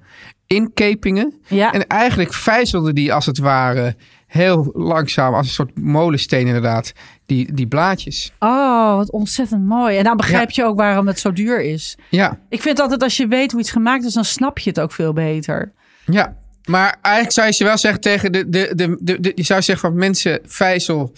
inkepingen. 0.47 1.35
Ja. 1.47 1.73
En 1.73 1.87
eigenlijk 1.87 2.35
vijzelden 2.35 2.95
die 2.95 3.12
als 3.12 3.27
het 3.27 3.38
ware 3.38 3.97
heel 4.29 4.71
langzaam, 4.75 5.35
als 5.35 5.47
een 5.47 5.53
soort 5.53 5.79
molensteen 5.79 6.47
inderdaad, 6.47 6.93
die, 7.27 7.53
die 7.55 7.67
blaadjes. 7.67 8.33
Oh, 8.38 8.97
wat 8.97 9.11
ontzettend 9.11 9.64
mooi. 9.64 9.97
En 9.97 10.05
dan 10.05 10.17
begrijp 10.17 10.51
je 10.51 10.64
ook 10.64 10.77
waarom 10.77 11.07
het 11.07 11.19
zo 11.19 11.33
duur 11.33 11.61
is. 11.61 11.97
Ja, 12.11 12.38
Ik 12.49 12.62
vind 12.62 12.81
altijd 12.81 13.03
als 13.03 13.17
je 13.17 13.27
weet 13.27 13.51
hoe 13.53 13.61
iets 13.61 13.71
gemaakt 13.71 14.05
is, 14.05 14.12
dan 14.12 14.25
snap 14.25 14.59
je 14.59 14.69
het 14.71 14.81
ook 14.81 14.93
veel 14.93 15.12
beter. 15.12 15.73
ja. 16.05 16.37
Maar 16.69 16.99
eigenlijk 17.03 17.35
zou 17.35 17.47
je 17.47 17.53
ze 17.53 17.64
wel 17.64 17.79
zeggen 17.79 18.01
tegen 18.01 18.33
de, 18.33 18.49
de, 18.49 18.73
de, 18.77 18.97
de, 19.01 19.21
de- 19.21 19.33
je 19.35 19.43
zou 19.43 19.62
zeggen 19.62 19.88
van 19.91 19.99
mensen, 19.99 20.41
vijzel. 20.45 21.12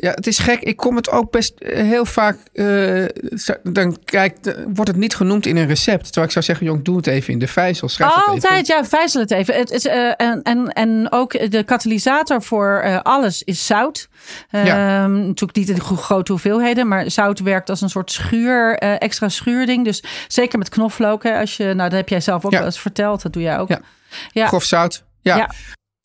Ja, 0.00 0.10
het 0.10 0.26
is 0.26 0.38
gek. 0.38 0.60
Ik 0.60 0.76
kom 0.76 0.96
het 0.96 1.10
ook 1.10 1.30
best 1.30 1.58
eh, 1.58 1.82
heel 1.82 2.04
vaak. 2.04 2.36
eh, 2.52 3.04
dan 3.62 3.98
kijk, 4.04 4.36
wordt 4.74 4.90
het 4.90 4.96
niet 4.96 5.14
genoemd 5.16 5.46
in 5.46 5.56
een 5.56 5.66
recept. 5.66 6.04
Terwijl 6.04 6.26
ik 6.26 6.32
zou 6.32 6.44
zeggen, 6.44 6.66
jong, 6.66 6.84
doe 6.84 6.96
het 6.96 7.06
even 7.06 7.32
in 7.32 7.38
de 7.38 7.46
vijzel. 7.48 7.88
Schrijf 7.88 8.10
het 8.14 8.20
even. 8.22 8.32
Altijd, 8.32 8.66
ja, 8.66 8.84
vijzel 8.84 9.20
het 9.20 9.30
even. 9.30 9.54
Het 9.54 9.70
is, 9.70 9.86
eh, 9.86 10.12
en, 10.16 10.42
en, 10.42 10.68
en 10.72 11.06
ook 11.10 11.50
de 11.50 11.62
katalysator 11.62 12.42
voor 12.42 13.00
alles 13.02 13.42
is 13.42 13.66
zout. 13.66 14.08
Ehm, 14.50 14.66
Ja. 14.66 15.06
Natuurlijk 15.06 15.56
niet 15.58 15.68
in 15.68 15.80
gro- 15.80 15.96
grote 15.96 16.32
hoeveelheden, 16.32 16.88
maar 16.88 17.10
zout 17.10 17.38
werkt 17.38 17.70
als 17.70 17.80
een 17.80 17.90
soort 17.90 18.10
schuur, 18.12 18.78
extra 18.78 19.28
schuurding. 19.28 19.84
Dus 19.84 20.02
zeker 20.28 20.58
met 20.58 20.68
knoflook, 20.68 21.22
hè, 21.22 21.38
als 21.40 21.56
je, 21.56 21.64
nou, 21.64 21.76
dat 21.88 21.92
heb 21.98 22.08
jij 22.08 22.20
zelf 22.20 22.44
ook 22.44 22.50
Ja. 22.52 22.56
wel 22.58 22.66
eens 22.66 22.80
verteld, 22.80 23.22
dat 23.22 23.32
doe 23.32 23.42
jij 23.42 23.58
ook. 23.58 23.68
Ja. 23.68 23.80
ja. 24.32 24.46
Grof 24.46 24.64
zout. 24.64 25.04
Ja. 25.20 25.50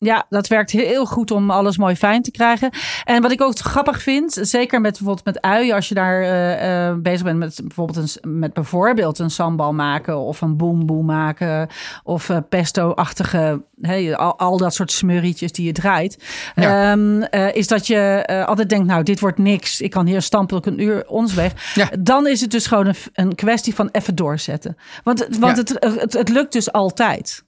Ja. 0.02 0.26
Dat 0.28 0.46
werkt 0.46 0.70
heel 0.70 1.06
goed 1.06 1.30
om 1.30 1.50
alles 1.50 1.76
mooi 1.78 1.96
fijn 1.96 2.22
te 2.22 2.30
krijgen. 2.30 2.70
En 3.04 3.22
wat 3.22 3.30
ik 3.30 3.40
ook 3.40 3.58
grappig 3.58 4.02
vind, 4.02 4.38
zeker 4.40 4.80
met 4.80 4.92
bijvoorbeeld 4.92 5.24
met 5.24 5.40
uien, 5.40 5.74
als 5.74 5.88
je 5.88 5.94
daar 5.94 6.22
eh, 6.22 6.88
eh, 6.88 6.96
bezig 6.96 7.22
bent 7.22 7.38
met 7.38 7.60
bijvoorbeeld 7.62 8.18
een, 8.22 8.38
met 8.38 8.52
bijvoorbeeld 8.52 9.18
een 9.18 9.30
sambal 9.30 9.72
maken 9.72 10.18
of 10.18 10.40
een 10.40 10.56
boemboe 10.56 11.02
maken 11.02 11.68
of 12.02 12.28
eh, 12.28 12.36
pesto-achtige, 12.48 13.62
hey, 13.80 14.16
al, 14.16 14.38
al 14.38 14.56
dat 14.56 14.74
soort 14.74 14.92
smurrietjes 14.92 15.52
die 15.52 15.66
je 15.66 15.72
draait, 15.72 16.24
Ja. 16.54 16.90
Ehm, 16.92 17.22
eh, 17.22 17.54
is 17.54 17.66
dat 17.66 17.86
je 17.86 18.24
altijd 18.46 18.68
denkt, 18.68 18.86
nou, 18.86 19.02
dit 19.02 19.20
wordt 19.20 19.38
niks. 19.38 19.80
Ik 19.80 19.90
kan 19.90 20.06
hier 20.06 20.28
ook 20.52 20.66
een 20.66 20.82
uur 20.82 21.06
ons 21.06 21.34
weg. 21.34 21.74
Ja. 21.74 21.90
Dan 21.98 22.26
is 22.26 22.40
het 22.40 22.50
dus 22.50 22.66
gewoon 22.66 22.86
een, 22.86 22.94
een 23.12 23.34
kwestie 23.34 23.74
van 23.74 23.88
even 23.92 24.14
doorzetten. 24.14 24.76
Want, 25.02 25.26
want 25.38 25.56
Ja. 25.56 25.62
het, 25.62 26.00
het, 26.00 26.12
het 26.12 26.28
lukt 26.28 26.52
dus 26.52 26.72
altijd. 26.72 27.44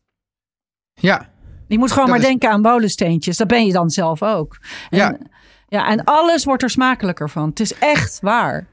ja. 0.95 1.31
Je 1.73 1.79
moet 1.79 1.91
gewoon 1.93 2.07
Dat 2.07 2.15
maar 2.17 2.25
is- 2.25 2.31
denken 2.31 2.51
aan 2.51 2.61
molensteentjes. 2.61 3.37
Dat 3.37 3.47
ben 3.49 3.67
je 3.67 3.73
dan 3.73 3.91
zelf 3.91 4.23
ook. 4.23 4.57
En, 4.91 4.99
Ja. 4.99 5.17
ja, 5.69 5.89
en 5.89 6.05
alles 6.05 6.45
wordt 6.45 6.63
er 6.63 6.71
smakelijker 6.71 7.31
van. 7.31 7.49
Het 7.49 7.61
is 7.61 7.79
echt 7.79 8.19
waar. 8.21 8.67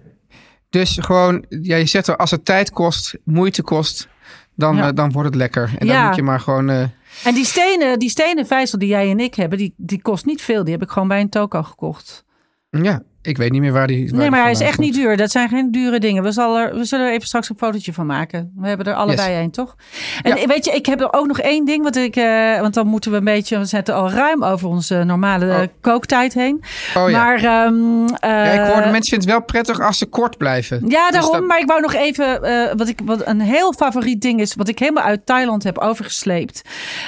Dus 0.70 0.98
gewoon, 1.02 1.46
ja, 1.50 1.76
je 1.76 1.86
zet 1.86 2.08
er 2.08 2.16
als 2.18 2.32
het 2.32 2.46
tijd 2.46 2.72
kost, 2.72 3.18
moeite 3.24 3.62
kost, 3.62 4.08
dan, 4.56 4.76
Ja. 4.76 4.88
eh, 4.88 4.94
dan 4.96 5.12
wordt 5.12 5.28
het 5.28 5.38
lekker. 5.38 5.72
En 5.78 5.88
dan 5.88 6.06
moet 6.06 6.16
je 6.16 6.24
maar 6.24 6.40
gewoon. 6.40 6.70
eh, 6.70 6.82
En 7.24 7.34
die 7.34 7.46
stenen, 7.46 8.00
die 8.00 8.10
stenen 8.10 8.48
vijzel 8.48 8.80
die 8.80 8.88
jij 8.90 9.10
en 9.10 9.20
ik 9.20 9.36
hebben, 9.36 9.58
die, 9.58 9.74
die 9.78 10.02
kost 10.02 10.26
niet 10.26 10.42
veel. 10.42 10.64
Die 10.64 10.74
heb 10.74 10.82
ik 10.82 10.90
gewoon 10.90 11.08
bij 11.08 11.22
een 11.22 11.30
toko 11.30 11.64
gekocht. 11.64 12.26
ja, 12.70 13.02
ik 13.22 13.38
weet 13.38 13.52
niet 13.52 13.62
meer 13.62 13.72
waar 13.72 13.88
die. 13.88 14.10
waar 14.10 14.20
nee, 14.20 14.30
maar 14.30 14.42
hij 14.42 14.52
is 14.52 14.60
echt 14.60 14.78
niet 14.78 14.94
duur. 14.94 15.18
Dat 15.18 15.32
zijn 15.32 15.50
geen 15.50 15.72
dure 15.72 16.00
dingen. 16.00 16.24
We, 16.24 16.32
zal 16.32 16.58
er, 16.58 16.76
we 16.76 16.84
zullen 16.86 17.06
er 17.06 17.12
even 17.12 17.28
straks 17.28 17.50
een 17.50 17.58
fotootje 17.58 17.94
van 17.94 18.06
maken. 18.06 18.52
We 18.56 18.68
hebben 18.68 18.86
er 18.86 18.94
allebei 18.94 19.32
Yes. 19.32 19.40
een, 19.44 19.52
toch? 19.52 19.76
En 20.22 20.38
Ja. 20.38 20.48
weet 20.48 20.66
je, 20.66 20.72
ik 20.72 20.86
heb 20.86 21.02
er 21.02 21.14
ook 21.14 21.28
nog 21.28 21.40
één 21.40 21.66
ding. 21.66 21.84
Want, 21.84 21.96
ik, 21.96 22.16
eh, 22.16 22.60
want 22.60 22.74
dan 22.74 22.88
moeten 22.88 23.12
we 23.12 23.18
een 23.18 23.24
beetje... 23.24 23.58
We 23.60 23.66
zitten 23.66 23.96
al 23.96 24.10
ruim 24.12 24.44
over 24.44 24.68
onze 24.68 25.04
normale 25.04 25.50
eh, 25.52 25.60
Oh. 25.62 25.68
kooktijd 25.82 26.34
heen. 26.34 26.64
Oh 26.98 27.10
ja. 27.10 27.24
Maar... 27.24 27.36
ehm, 27.44 28.08
ja, 28.08 28.52
ik 28.52 28.60
hoorde 28.68 28.82
eh, 28.84 28.92
mensen 28.92 29.10
vinden 29.10 29.20
het 29.20 29.26
wel 29.30 29.42
prettig 29.42 29.80
als 29.82 29.98
ze 29.98 30.06
kort 30.06 30.38
blijven. 30.38 30.82
Ja, 30.88 31.06
Dus 31.06 31.12
daarom. 31.20 31.32
dat- 31.32 31.44
Maar 31.48 31.60
ik 31.60 31.68
wou 31.68 31.82
nog 31.82 31.94
even, 31.94 32.44
eh, 32.44 32.74
wat, 32.78 32.88
ik, 32.88 33.00
wat 33.06 33.28
een 33.28 33.42
heel 33.42 33.74
favoriet 33.74 34.22
ding 34.22 34.40
is, 34.40 34.56
wat 34.56 34.68
ik 34.68 34.80
helemaal 34.80 35.04
uit 35.04 35.26
Thailand 35.26 35.64
heb 35.64 35.78
overgesleept. 35.78 36.62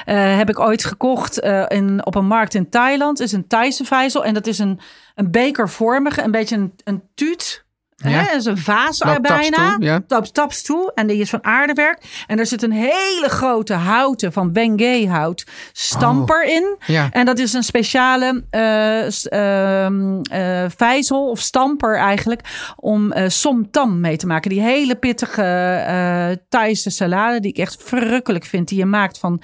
eh, 0.05 0.37
heb 0.37 0.49
ik 0.49 0.59
ooit 0.59 0.85
gekocht 0.85 1.39
eh, 1.39 1.63
in, 1.67 2.05
op 2.05 2.15
een 2.15 2.27
markt 2.27 2.53
in 2.53 2.69
Thailand. 2.69 3.19
is 3.19 3.31
een 3.31 3.47
Thaise 3.47 3.85
vijzel. 3.85 4.25
En 4.25 4.33
dat 4.33 4.47
is 4.47 4.59
een, 4.59 4.79
een 5.21 5.31
bekervormige, 5.31 6.21
een 6.21 6.31
beetje 6.31 6.55
een, 6.55 6.73
een 6.83 7.03
tuut. 7.15 7.65
Ja. 7.95 8.09
Hè? 8.09 8.35
Is 8.35 8.45
een 8.45 8.57
vaas 8.57 9.03
Loopt 9.03 9.23
taps 9.23 9.39
bijna. 9.39 9.75
toe, 9.75 9.85
ja. 9.85 10.01
Taps, 10.07 10.31
taps 10.31 10.63
toe. 10.63 10.91
En 10.95 11.07
die 11.07 11.17
is 11.17 11.29
van 11.29 11.43
aardewerk. 11.43 12.23
En 12.27 12.39
er 12.39 12.45
zit 12.45 12.63
een 12.63 12.71
hele 12.71 13.27
grote 13.27 13.73
houten, 13.73 14.33
van 14.33 14.51
Bengay 14.51 15.05
hout, 15.05 15.45
stamper 15.71 16.43
in. 16.43 16.77
Ja. 16.85 17.09
En 17.11 17.25
dat 17.25 17.39
is 17.39 17.53
een 17.53 17.63
speciale 17.63 18.43
eh, 18.49 19.25
ehm, 19.25 20.21
eh, 20.21 20.65
vijzel 20.75 21.29
of 21.29 21.39
stamper 21.39 21.97
eigenlijk 21.97 22.41
om 22.75 23.11
eh 23.11 23.29
somtam 23.29 23.99
mee 23.99 24.17
te 24.17 24.27
maken. 24.27 24.49
Die 24.49 24.61
hele 24.61 24.95
pittige 24.95 26.39
Thaise 26.49 26.89
salade 26.89 27.39
die 27.39 27.51
ik 27.51 27.57
echt 27.57 27.83
verrukkelijk 27.83 28.45
vind. 28.45 28.67
Die 28.67 28.77
je 28.77 28.85
maakt 28.85 29.17
van 29.17 29.41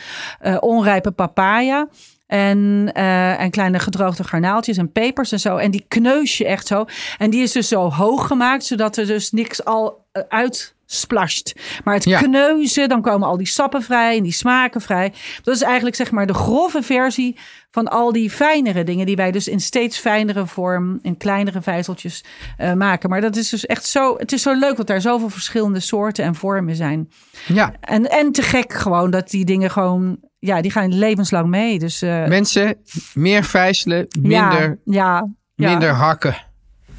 onrijpe 0.60 1.12
papaya. 1.12 1.88
En, 2.28 2.90
eh, 2.94 3.40
en 3.42 3.52
kleine 3.52 3.80
gedroogde 3.80 4.24
garnaaltjes 4.24 4.78
en 4.78 4.92
pepers 4.92 5.32
en 5.32 5.40
zo. 5.40 5.58
En 5.58 5.72
die 5.72 5.86
kneus 5.88 6.38
je 6.38 6.46
echt 6.46 6.68
zo. 6.68 6.86
En 7.18 7.30
die 7.30 7.42
is 7.42 7.52
dus 7.52 7.68
zo 7.68 7.92
hoog 7.92 8.28
gemaakt, 8.28 8.66
zodat 8.66 8.98
er 8.98 9.06
dus 9.06 9.32
niks 9.32 9.66
al 9.66 10.06
eh, 10.12 10.24
uitsplasht. 10.30 11.54
Maar 11.84 11.94
het 11.94 12.04
Ja. 12.04 12.20
kneuzen, 12.20 12.90
dan 12.90 13.02
komen 13.02 13.28
al 13.28 13.38
die 13.38 13.48
sappen 13.48 13.82
vrij 13.84 14.18
en 14.18 14.24
die 14.24 14.32
smaken 14.32 14.82
vrij. 14.82 15.14
Dat 15.44 15.56
is 15.56 15.62
eigenlijk 15.62 15.96
zeg 15.96 16.12
maar 16.12 16.26
de 16.28 16.34
grove 16.34 16.82
versie 16.84 17.38
van 17.72 17.88
al 17.88 18.12
die 18.12 18.30
fijnere 18.32 18.84
dingen 18.84 19.06
die 19.06 19.16
wij 19.16 19.32
dus 19.32 19.48
in 19.48 19.60
steeds 19.60 19.98
fijnere 19.98 20.46
vorm, 20.48 21.00
in 21.02 21.18
kleinere 21.18 21.62
vijzeltjes 21.62 22.24
eh, 22.58 22.74
maken. 22.74 23.10
Maar 23.10 23.22
dat 23.22 23.36
is 23.36 23.50
dus 23.50 23.66
echt 23.66 23.86
zo, 23.86 24.16
het 24.18 24.32
is 24.32 24.42
zo 24.42 24.54
leuk 24.54 24.76
dat 24.76 24.90
er 24.90 25.02
zoveel 25.02 25.30
verschillende 25.30 25.80
soorten 25.80 26.26
en 26.26 26.36
vormen 26.36 26.76
zijn. 26.76 27.10
ja, 27.48 27.74
En, 27.82 28.10
en 28.10 28.32
te 28.32 28.42
gek 28.42 28.74
gewoon 28.74 29.12
dat 29.12 29.30
die 29.30 29.46
dingen 29.46 29.72
gewoon, 29.72 30.18
ja, 30.40 30.62
die 30.62 30.72
gaan 30.72 30.94
levenslang 30.98 31.48
mee. 31.48 31.80
Dus 31.80 32.02
eh, 32.02 32.26
mensen, 32.26 32.76
meer 33.14 33.44
vijzelen, 33.44 34.06
minder, 34.22 34.80
ja, 34.86 35.28
ja, 35.56 35.70
minder 35.70 35.90
hakken. 35.90 36.36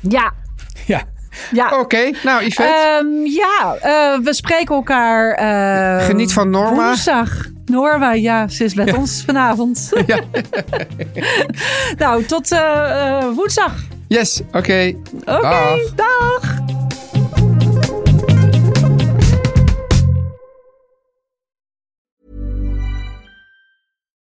Ja, 0.00 0.32
Ja. 0.86 1.02
ja. 1.52 1.78
Oké, 1.78 2.10
nou 2.24 2.44
Yvette, 2.44 2.62
Ehm, 2.98 3.24
ja, 3.24 3.74
eh, 3.80 4.18
we 4.24 4.34
spreken 4.34 4.74
elkaar. 4.74 5.32
eh, 5.32 6.04
Geniet 6.06 6.32
van 6.32 6.50
Norma. 6.50 6.86
Woensdag. 6.86 7.46
Norwa, 7.64 8.12
ja, 8.12 8.48
ze 8.48 8.64
is 8.64 8.74
met 8.74 8.96
ons 8.96 9.22
vanavond. 9.26 9.90
Ja. 10.06 10.18
nou, 12.04 12.24
tot 12.24 12.52
eh, 12.52 13.18
eh, 13.18 13.24
woensdag. 13.34 13.74
Yes, 14.08 14.40
oké. 14.52 14.92
Oké, 15.24 15.40
Dag. 15.40 15.94
dag. 15.94 16.56